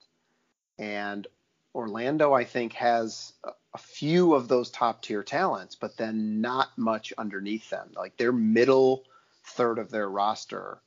[0.78, 1.26] And
[1.74, 3.32] Orlando, I think, has
[3.74, 7.90] a few of those top tier talents, but then not much underneath them.
[7.94, 9.04] Like their middle
[9.44, 10.80] third of their roster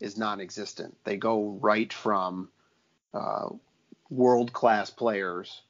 [0.00, 0.96] is non existent.
[1.04, 2.48] They go right from
[3.14, 3.48] uh,
[4.10, 5.62] world class players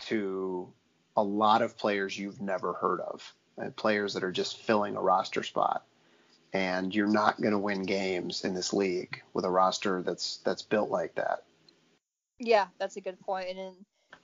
[0.00, 0.72] to
[1.16, 5.00] a lot of players you've never heard of, and players that are just filling a
[5.00, 5.84] roster spot.
[6.52, 10.62] And you're not going to win games in this league with a roster that's that's
[10.62, 11.44] built like that.
[12.38, 13.50] Yeah, that's a good point.
[13.50, 13.72] And in,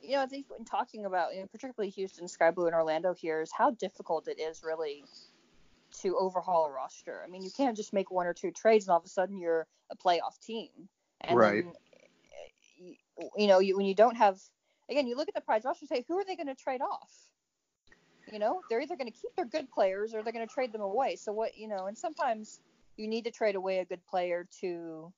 [0.00, 3.12] you know, I think when talking about, you know, particularly Houston, Sky Blue, and Orlando
[3.12, 5.04] here is how difficult it is really
[6.02, 7.22] to overhaul a roster.
[7.24, 9.38] I mean, you can't just make one or two trades and all of a sudden
[9.38, 10.70] you're a playoff team.
[11.20, 11.64] And right.
[11.64, 12.96] Then,
[13.36, 14.38] you know, you, when you don't have
[14.90, 16.80] again, you look at the Pride roster and say, who are they going to trade
[16.80, 17.12] off?
[18.32, 20.72] You know, they're either going to keep their good players or they're going to trade
[20.72, 21.16] them away.
[21.16, 22.60] So what, you know, and sometimes
[22.96, 25.12] you need to trade away a good player to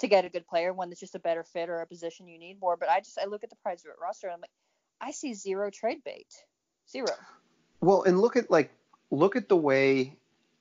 [0.00, 2.38] to get a good player, one that's just a better fit or a position you
[2.38, 2.76] need more.
[2.76, 4.50] But I just I look at the Pride roster and I'm like,
[5.00, 6.28] I see zero trade bait,
[6.90, 7.14] zero.
[7.80, 8.72] Well, and look at like
[9.10, 10.16] look at the way,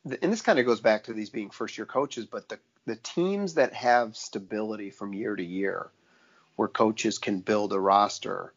[0.05, 2.95] and this kind of goes back to these being first year coaches, but the the
[2.95, 5.91] teams that have stability from year to year
[6.55, 8.51] where coaches can build a roster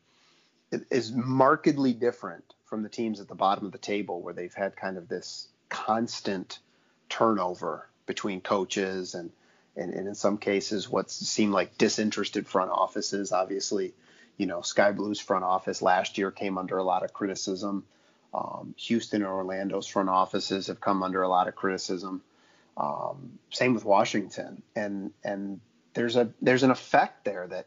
[0.90, 4.74] is markedly different from the teams at the bottom of the table where they've had
[4.74, 6.60] kind of this constant
[7.10, 9.30] turnover between coaches and
[9.76, 13.32] and, and in some cases what seemed like disinterested front offices.
[13.32, 13.92] Obviously
[14.38, 17.84] you know sky blues front office last year came under a lot of criticism
[18.34, 22.22] um, houston and orlando's front offices have come under a lot of criticism
[22.76, 25.60] um, same with washington and and
[25.94, 27.66] there's a there's an effect there that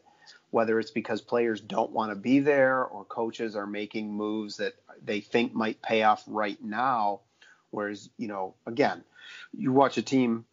[0.50, 4.74] whether it's because players don't want to be there or coaches are making moves that
[5.04, 7.20] they think might pay off right now.
[7.70, 9.04] Whereas, you know, again,
[9.52, 10.44] you watch a team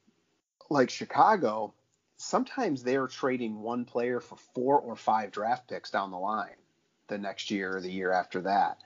[0.69, 1.73] like Chicago,
[2.17, 6.49] sometimes they're trading one player for four or five draft picks down the line
[7.07, 8.79] the next year or the year after that.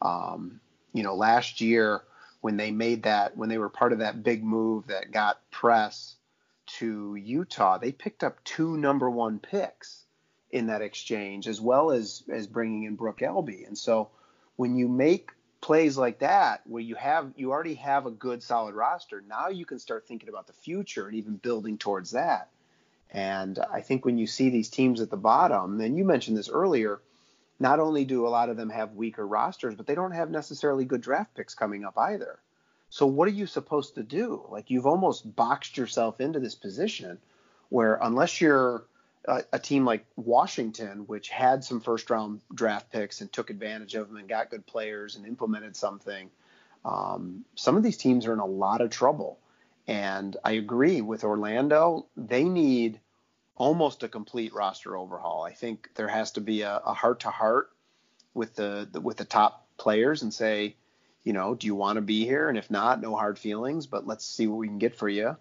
[0.00, 0.60] Um,
[0.92, 2.02] you know, last year
[2.40, 6.16] when they made that, when they were part of that big move that got Press
[6.78, 10.04] to Utah, they picked up two number one picks
[10.50, 13.66] in that exchange, as well as as bringing in Brooke Elby.
[13.66, 14.10] And so
[14.56, 18.74] when you make plays like that, where you have you already have a good solid
[18.74, 22.50] roster, now you can start thinking about the future and even building towards that.
[23.10, 26.48] And I think when you see these teams at the bottom, and you mentioned this
[26.48, 27.00] earlier,
[27.58, 30.84] not only do a lot of them have weaker rosters, but they don't have necessarily
[30.84, 32.38] good draft picks coming up either.
[32.90, 34.44] So what are you supposed to do?
[34.50, 37.18] Like you've almost boxed yourself into this position
[37.70, 38.84] where unless you're
[39.26, 43.94] a, a, team like Washington, which had some first round draft picks and took advantage
[43.94, 46.28] of them and got good players and implemented something,
[46.84, 49.38] um, some of these teams are in a lot of trouble.
[49.86, 52.06] And I agree with Orlando.
[52.16, 53.00] They need
[53.56, 55.42] almost a complete roster overhaul.
[55.42, 57.70] I think there has to be a heart to heart
[58.34, 60.76] with the, the with the top players and say,
[61.24, 62.48] you know, do you want to be here?
[62.48, 65.36] And if not, no hard feelings, but let's see what we can get for you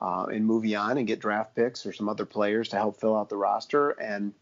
[0.00, 2.98] uh, and move you on and get draft picks or some other players to help
[3.00, 4.32] fill out the roster and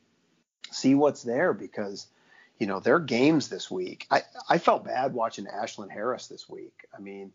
[0.70, 2.06] see what's there because
[2.58, 4.06] you know their games this week.
[4.10, 6.86] I I felt bad watching Ashlyn Harris this week.
[6.96, 7.32] I mean,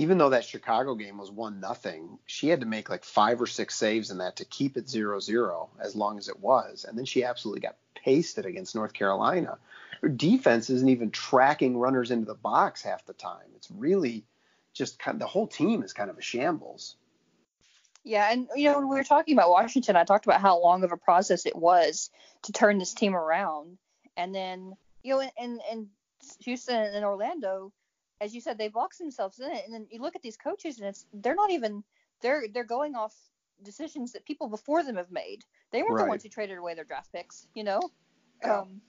[0.00, 3.46] even though that Chicago game was one nothing, she had to make like five or
[3.46, 6.96] six saves in that to keep it zero zero as long as it was, and
[6.96, 9.58] then she absolutely got pasted against North Carolina.
[10.00, 13.44] Her defense isn't even tracking runners into the box half the time.
[13.56, 14.24] It's really
[14.72, 16.96] just kind of the whole team is kind of a shambles.
[18.02, 20.82] Yeah, and you know when we were talking about Washington, I talked about how long
[20.82, 22.08] of a process it was
[22.44, 23.76] to turn this team around,
[24.16, 25.88] and then you know, and and
[26.38, 27.70] Houston and Orlando,
[28.20, 30.78] as you said, they box themselves in it, and then you look at these coaches,
[30.78, 31.82] and it's they're not even
[32.20, 33.14] they're they're going off
[33.62, 35.44] decisions that people before them have made.
[35.72, 36.04] They weren't right.
[36.04, 37.80] the ones who traded away their draft picks, you know.
[38.42, 38.60] Yeah.
[38.60, 38.80] Um,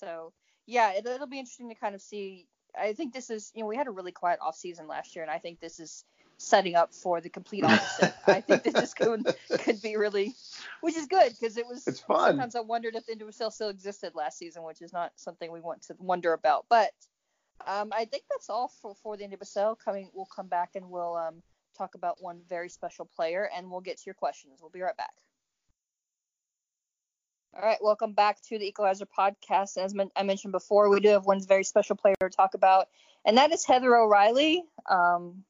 [0.00, 0.32] so
[0.66, 2.46] yeah, it, it'll be interesting to kind of see.
[2.78, 5.22] I think this is you know we had a really quiet off season last year,
[5.22, 6.04] and I think this is
[6.38, 8.14] setting up for the complete opposite.
[8.26, 9.26] I think that this could
[9.60, 10.34] could be really,
[10.80, 11.86] which is good because it was.
[11.86, 12.30] It's fun.
[12.30, 15.60] Sometimes I wondered if the individual still existed last season, which is not something we
[15.60, 16.66] want to wonder about.
[16.68, 16.92] But
[17.66, 20.10] um, I think that's all for for the individual coming.
[20.14, 21.42] We'll come back and we'll um,
[21.76, 24.58] talk about one very special player, and we'll get to your questions.
[24.60, 25.12] We'll be right back.
[27.54, 29.78] All right, welcome back to the Equalizer podcast.
[29.78, 32.88] As I mentioned before, we do have one very special player to talk about,
[33.24, 35.44] and that is Heather O'Reilly, um,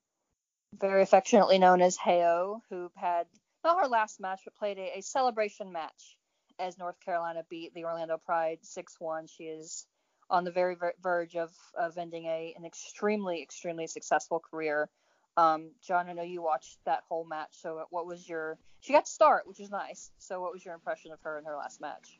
[0.78, 3.26] very affectionately known as Heyo, who had
[3.64, 6.16] not her last match, but played a, a celebration match
[6.58, 9.28] as North Carolina beat the Orlando Pride 6-1.
[9.28, 9.86] She is
[10.30, 14.88] on the very ver- verge of, of ending a an extremely extremely successful career.
[15.36, 17.50] Um, John, I know you watched that whole match.
[17.52, 18.58] So what was your?
[18.80, 20.10] She got to start, which is nice.
[20.18, 22.18] So what was your impression of her in her last match?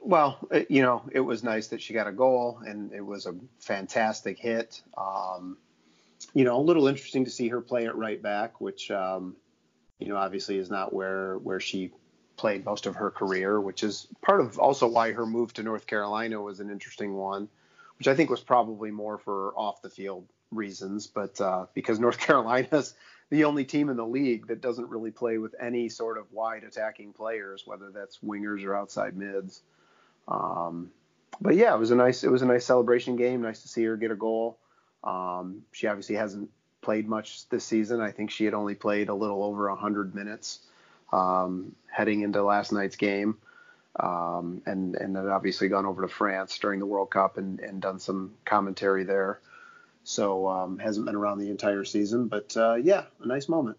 [0.00, 3.34] Well, you know, it was nice that she got a goal, and it was a
[3.58, 4.82] fantastic hit.
[4.96, 5.56] Um,
[6.34, 9.36] you know, a little interesting to see her play it right back, which um,
[9.98, 11.92] you know obviously is not where where she
[12.40, 15.86] played most of her career, which is part of also why her move to North
[15.86, 17.50] Carolina was an interesting one,
[17.98, 22.18] which I think was probably more for off the field reasons, but uh, because North
[22.26, 22.94] Carolina's
[23.28, 26.64] the only team in the league that doesn't really play with any sort of wide
[26.64, 29.60] attacking players, whether that's wingers or outside mids.
[30.26, 30.90] Um,
[31.42, 33.42] but yeah, it was a nice it was a nice celebration game.
[33.42, 34.58] Nice to see her get a goal.
[35.04, 36.48] Um, she obviously hasn't
[36.80, 38.00] played much this season.
[38.00, 40.60] I think she had only played a little over 100 minutes
[41.12, 43.36] um, heading into last night's game.
[43.98, 47.82] Um, and and had obviously gone over to France during the World Cup and, and
[47.82, 49.40] done some commentary there.
[50.04, 53.76] So um, hasn't been around the entire season, but uh, yeah, a nice moment.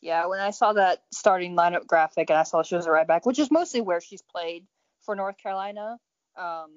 [0.00, 3.06] Yeah, when I saw that starting lineup graphic and I saw she was a right
[3.06, 4.64] back, which is mostly where she's played
[5.02, 5.98] for North Carolina,
[6.36, 6.70] um,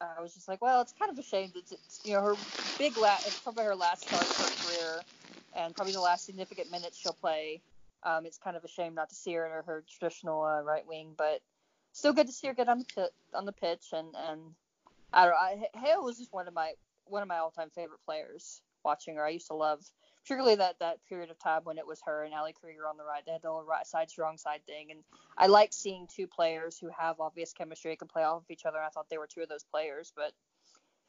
[0.00, 2.34] I was just like, well, it's kind of a shame that it's, you know her
[2.78, 5.02] big last, it's probably her last start of her career,
[5.56, 7.60] and probably the last significant minutes she'll play
[8.02, 10.62] um, it's kind of a shame not to see her in her, her traditional uh,
[10.62, 11.40] right wing, but
[11.92, 13.86] still good to see her get on the pit, on the pitch.
[13.92, 14.40] And and
[15.12, 16.72] I don't know, I, Hale was just one of my
[17.04, 18.60] one of my all time favorite players.
[18.84, 19.84] Watching her, I used to love
[20.22, 23.04] particularly that that period of time when it was her and Ali Krieger on the
[23.04, 23.22] right.
[23.26, 25.00] They had the right side strong side thing, and
[25.36, 28.64] I like seeing two players who have obvious chemistry and can play off of each
[28.64, 28.76] other.
[28.76, 30.32] And I thought they were two of those players, but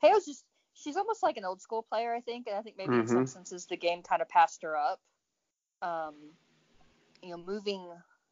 [0.01, 2.91] Hale's just she's almost like an old school player, I think, and I think maybe
[2.91, 3.01] mm-hmm.
[3.01, 4.99] in some senses the game kind of passed her up.
[5.81, 6.15] Um,
[7.21, 7.87] you know moving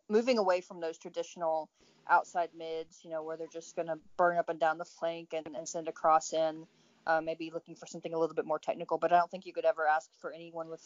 [0.09, 1.69] moving away from those traditional
[2.09, 5.33] outside mids, you know, where they're just going to burn up and down the flank
[5.33, 6.65] and, and send a cross in,
[7.05, 8.97] uh, maybe looking for something a little bit more technical.
[8.97, 10.81] But I don't think you could ever ask for anyone with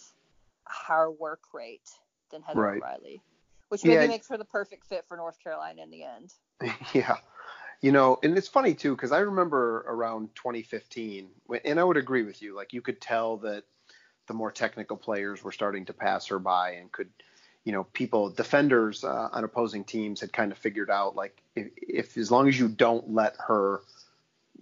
[0.68, 1.89] a higher work rate
[2.32, 2.78] than Heather right.
[2.78, 3.22] O'Reilly,
[3.70, 4.08] which maybe yeah.
[4.08, 6.34] makes her the perfect fit for North Carolina in the end.
[6.93, 7.18] Yeah.
[7.82, 11.30] You know, and it's funny too, because I remember around 2015,
[11.66, 13.64] and I would agree with you, like you could tell that
[14.28, 17.10] the more technical players were starting to pass her by and could–
[17.64, 21.68] you know, people, defenders uh, on opposing teams had kind of figured out like if,
[21.78, 23.82] if as long as you don't let her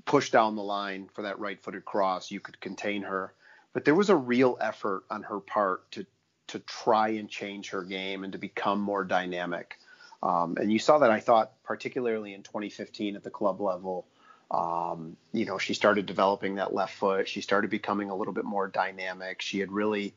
[0.05, 3.33] push down the line for that right-footed cross, you could contain her.
[3.73, 6.05] But there was a real effort on her part to
[6.47, 9.77] to try and change her game and to become more dynamic.
[10.23, 14.07] Um, and you saw that I thought particularly in 2015 at the club level.
[14.49, 17.29] Um, you know, she started developing that left foot.
[17.29, 19.43] She started becoming a little bit more dynamic.
[19.43, 20.15] She had really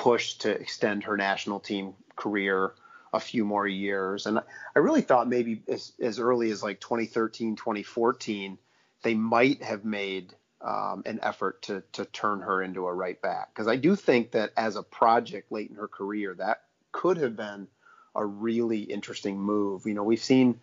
[0.00, 2.72] pushed to extend her national team career
[3.12, 4.24] a few more years.
[4.24, 4.38] And
[4.74, 8.56] I really thought maybe as, as early as like 2013, 2014,
[9.02, 10.32] they might have made
[10.62, 14.32] um, an effort to to turn her into a right back because I do think
[14.32, 17.68] that as a project late in her career, that could have been
[18.14, 19.86] a really interesting move.
[19.86, 20.60] You know, we've seen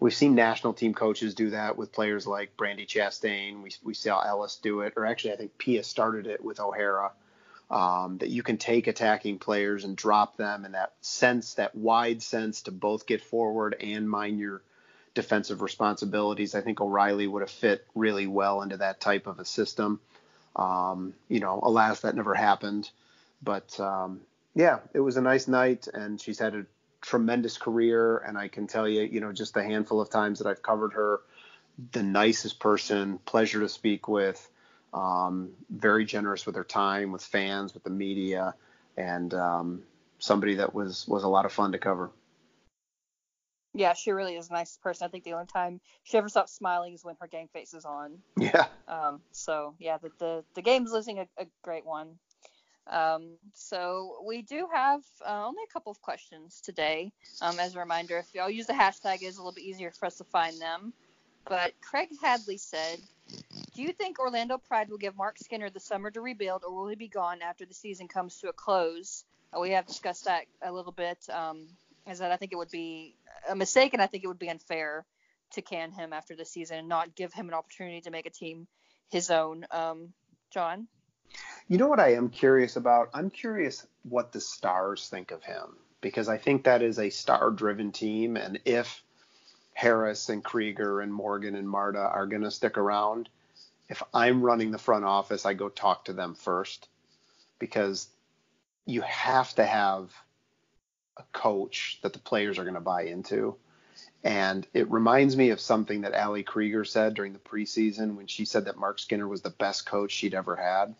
[0.00, 3.62] we've seen national team coaches do that with players like Brandi Chastain.
[3.62, 7.12] We we saw Ellis do it, or actually I think Pia started it with O'Hara
[7.70, 12.22] um, that you can take attacking players and drop them in that sense, that wide
[12.22, 14.62] sense to both get forward and mind your
[15.14, 16.54] defensive responsibilities.
[16.54, 20.00] I think O'Reilly would have fit really well into that type of a system.
[20.56, 22.90] Um, you know, alas, that never happened.
[23.42, 24.20] But um,
[24.54, 26.66] yeah, it was a nice night, and she's had a
[27.00, 28.18] tremendous career.
[28.18, 30.94] And I can tell you, you know, just the handful of times that I've covered
[30.94, 31.20] her,
[31.92, 34.48] the nicest person, pleasure to speak with
[34.92, 38.54] um, very generous with her time, with fans, with the media,
[38.96, 39.82] and um,
[40.18, 42.10] somebody that was was a lot of fun to cover.
[43.74, 45.04] Yeah, she really is a nice person.
[45.04, 47.84] I think the only time she ever stops smiling is when her game face is
[47.84, 48.18] on.
[48.36, 48.66] Yeah.
[48.88, 49.20] Um.
[49.32, 52.18] So yeah, the the, the game's losing a, a great one.
[52.90, 57.12] Um, so we do have uh, only a couple of questions today.
[57.42, 60.06] Um, as a reminder, if y'all use the hashtag, it's a little bit easier for
[60.06, 60.94] us to find them.
[61.48, 62.98] But Craig Hadley said,
[63.74, 66.88] do you think Orlando Pride will give Marc Skinner the summer to rebuild, or will
[66.88, 69.24] he be gone after the season comes to a close?
[69.54, 71.18] Uh, we have discussed that a little bit.
[71.30, 71.68] Um,
[72.06, 73.14] is that I think it would be
[73.48, 75.04] a mistake, and I think it would be unfair
[75.52, 78.30] to can him after the season and not give him an opportunity to make a
[78.30, 78.66] team
[79.10, 79.66] his own.
[79.70, 80.12] Um,
[80.50, 80.88] John.
[81.68, 83.10] You know what I am curious about?
[83.12, 87.50] I'm curious what the stars think of him because I think that is a star
[87.50, 88.36] driven team.
[88.36, 89.02] And if
[89.78, 93.28] Harris and Krieger and Morgan and Marta are going to stick around,
[93.88, 96.88] if I'm running the front office, I go talk to them first
[97.60, 98.08] because
[98.86, 100.10] you have to have
[101.16, 103.54] a coach that the players are going to buy into.
[104.24, 108.46] And it reminds me of something that Ali Krieger said during the preseason when she
[108.46, 110.96] said that Marc Skinner was the best coach she'd ever had,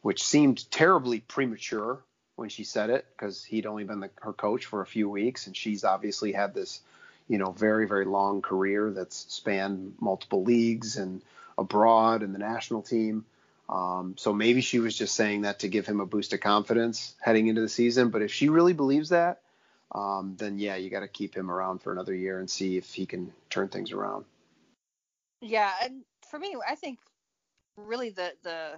[0.00, 2.02] which seemed terribly premature
[2.36, 5.46] when she said it because he'd only been the, her coach for a few weeks
[5.46, 6.80] and she's obviously had this,
[7.28, 11.22] you know, very very long career that's spanned multiple leagues and
[11.56, 13.24] abroad and the national team.
[13.68, 17.14] Um, so maybe she was just saying that to give him a boost of confidence
[17.20, 18.08] heading into the season.
[18.08, 19.42] But if she really believes that,
[19.92, 22.92] um, then yeah, you got to keep him around for another year and see if
[22.92, 24.24] he can turn things around.
[25.40, 26.98] Yeah, and for me, I think
[27.76, 28.70] really the the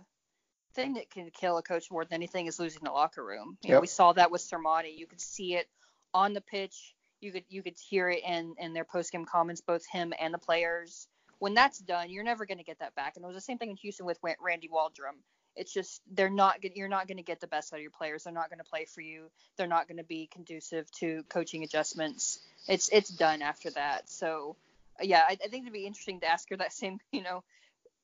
[0.75, 3.59] thing that can kill a coach more than anything is losing the locker room.
[3.63, 3.77] You yep.
[3.77, 4.97] know, we saw that with Sermanni.
[4.97, 5.69] You could see it
[6.15, 6.95] on the pitch.
[7.21, 10.33] You could you could hear it in in their post game comments, both him and
[10.33, 11.09] the players
[11.41, 13.17] when that's done, you're never going to get that back.
[13.17, 15.17] And it was the same thing in Houston with Randy Waldrum.
[15.57, 18.25] It's just they're not you're not going to get the best out of your players.
[18.25, 19.31] They're not going to play for you.
[19.57, 22.39] They're not going to be conducive to coaching adjustments.
[22.69, 24.09] It's it's done after that.
[24.09, 24.57] So
[25.01, 27.43] yeah, I, I think it'd be interesting to ask her that same you know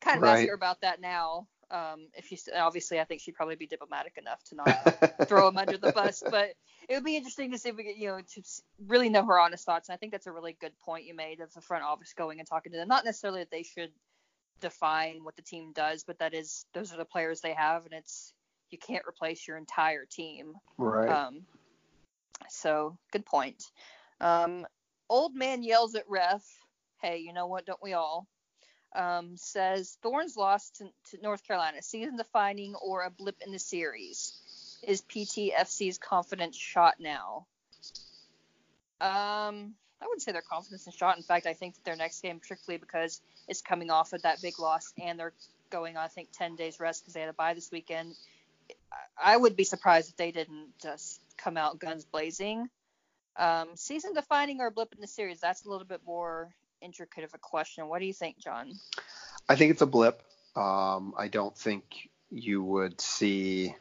[0.00, 0.40] kind of right.
[0.40, 1.46] ask her about that now.
[1.70, 5.56] Um, if you obviously, I think she'd probably be diplomatic enough to not throw him
[5.56, 6.54] under the bus, but
[6.88, 8.42] it would be interesting to see if we get, you know, to
[8.86, 9.88] really know her honest thoughts.
[9.88, 12.38] And I think that's a really good point you made of the front office going
[12.38, 12.88] and talking to them.
[12.88, 13.90] Not necessarily that they should
[14.60, 17.94] define what the team does, but that is those are the players they have, and
[17.94, 18.32] it's
[18.70, 20.54] you can't replace your entire team.
[20.78, 21.08] Right.
[21.08, 21.42] Um,
[22.48, 23.64] so good point.
[24.20, 24.66] Um,
[25.08, 26.44] old man yells at ref.
[27.00, 27.66] Hey, you know what?
[27.66, 28.26] Don't we all?
[28.96, 33.58] Um, says Thorns lost to, to North Carolina, season defining or a blip in the
[33.58, 34.32] series
[34.82, 37.46] is PTFC's confidence shot now?
[39.00, 41.16] Um, I wouldn't say their confidence is shot.
[41.16, 44.40] In fact, I think that their next game, particularly because it's coming off of that
[44.40, 45.32] big loss and they're
[45.70, 48.14] going on, I think, 10 days rest because they had a bye this weekend.
[49.22, 52.68] I would be surprised if they didn't just come out guns blazing.
[53.36, 56.50] Um, season defining or a blip in the series, that's a little bit more
[56.86, 57.88] intricate of a question.
[57.88, 58.72] What do you think, John?
[59.48, 60.22] I think it's a blip.
[60.54, 63.74] Um, I don't think you would see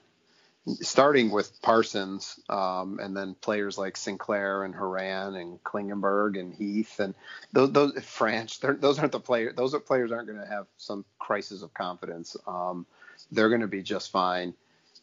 [0.82, 6.99] starting with Parsons, um, and then players like Sinclair and Horan and Klingenberg and Heath
[6.99, 7.14] and
[7.53, 8.60] those, those French.
[8.60, 9.56] Those aren't the players.
[9.56, 12.36] Those players aren't going to have some crisis of confidence.
[12.47, 12.86] Um,
[13.32, 14.56] they're going to be just fine.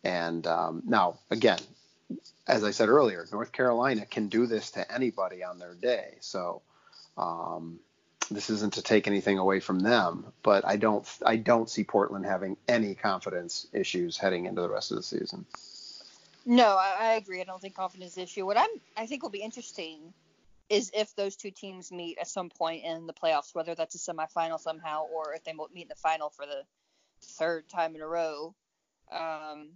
[0.03, 1.61] And um, now, again,
[2.49, 6.17] as I said earlier, North Carolina can do this to anybody on their day.
[6.21, 6.63] So
[7.17, 7.79] um,
[8.35, 12.27] this isn't to take anything away from them, but I don't I don't see Portland
[12.27, 15.47] having any confidence issues heading into the rest of the season.
[16.45, 17.41] No, I, I agree.
[17.41, 18.45] I don't think confidence issue.
[18.45, 20.13] What I'm I think will be interesting
[20.69, 23.99] is if those two teams meet at some point in the playoffs, whether that's a
[23.99, 26.63] semifinal somehow or if they meet in the final for the
[27.23, 28.55] third time in a row.
[29.11, 29.71] Um,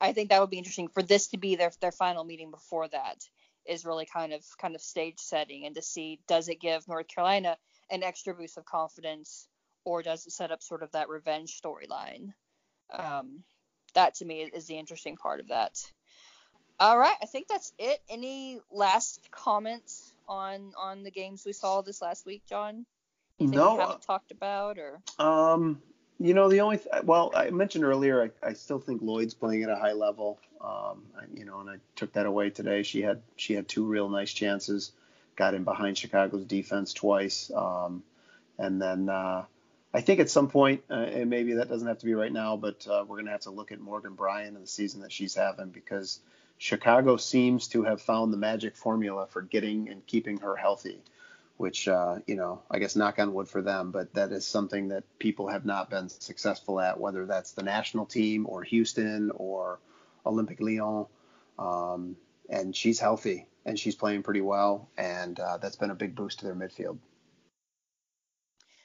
[0.00, 2.88] I think that would be interesting for this to be their their final meeting before
[2.88, 3.28] that
[3.66, 7.08] is really kind of kind of stage setting and to see does it give North
[7.08, 7.56] Carolina
[7.90, 9.48] an extra boost of confidence
[9.84, 12.32] or does it set up sort of that revenge storyline?
[12.90, 13.42] Um,
[13.94, 15.80] that to me is the interesting part of that.
[16.80, 18.00] All right, I think that's it.
[18.08, 22.84] Any last comments on on the games we saw this last week, John?
[23.38, 25.00] Anything no, we haven't talked about or?
[25.18, 25.80] Um,
[26.18, 29.62] you know, the only th- well, I mentioned earlier, I, I still think Lloyd's playing
[29.64, 30.38] at a high level.
[30.60, 32.82] Um, I, you know, and I took that away today.
[32.82, 34.92] She had she had two real nice chances,
[35.36, 38.02] got in behind Chicago's defense twice, um,
[38.58, 39.44] and then uh,
[39.92, 42.56] I think at some point, uh, and maybe that doesn't have to be right now,
[42.56, 45.12] but uh, we're going to have to look at Morgan Brian and the season that
[45.12, 46.20] she's having because
[46.58, 51.00] Chicago seems to have found the magic formula for getting and keeping her healthy
[51.56, 54.88] which uh, you know I guess knock on wood for them, but that is something
[54.88, 59.78] that people have not been successful at, whether that's the national team or Houston or
[60.26, 61.06] Olympique Lyon.
[61.58, 62.16] Um,
[62.50, 66.40] and she's healthy and she's playing pretty well, and uh, that's been a big boost
[66.40, 66.98] to their midfield.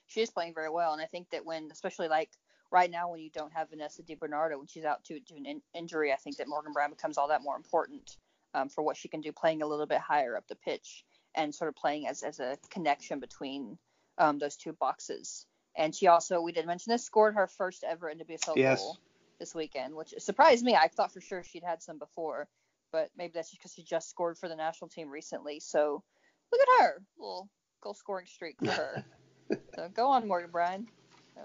[0.07, 2.29] She is playing very well, and I think that when, especially like
[2.71, 5.61] right now, when you don't have Vanessa DiBernardo when she's out to, to an in-
[5.73, 8.17] injury, I think that Morgan Brian becomes all that more important
[8.53, 11.03] um, for what she can do, playing a little bit higher up the pitch
[11.35, 13.77] and sort of playing as as a connection between
[14.17, 15.45] um, those two boxes.
[15.75, 18.79] And she also, we did mention this, scored her first ever NWSL yes.
[18.79, 18.97] goal
[19.39, 20.75] this weekend, which surprised me.
[20.75, 22.47] I thought for sure she'd had some before,
[22.91, 25.59] but maybe that's just because she just scored for the national team recently.
[25.59, 26.03] So
[26.51, 27.49] look at her, little
[27.81, 29.05] goal scoring streak for her.
[29.75, 30.87] so go on, Morgan Brian.
[31.35, 31.41] So,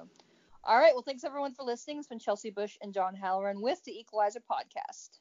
[0.64, 0.94] All right.
[0.94, 1.98] Well, thanks everyone for listening.
[1.98, 5.20] It's been Chelsey Bush and John Halloran with the Equalizer podcast.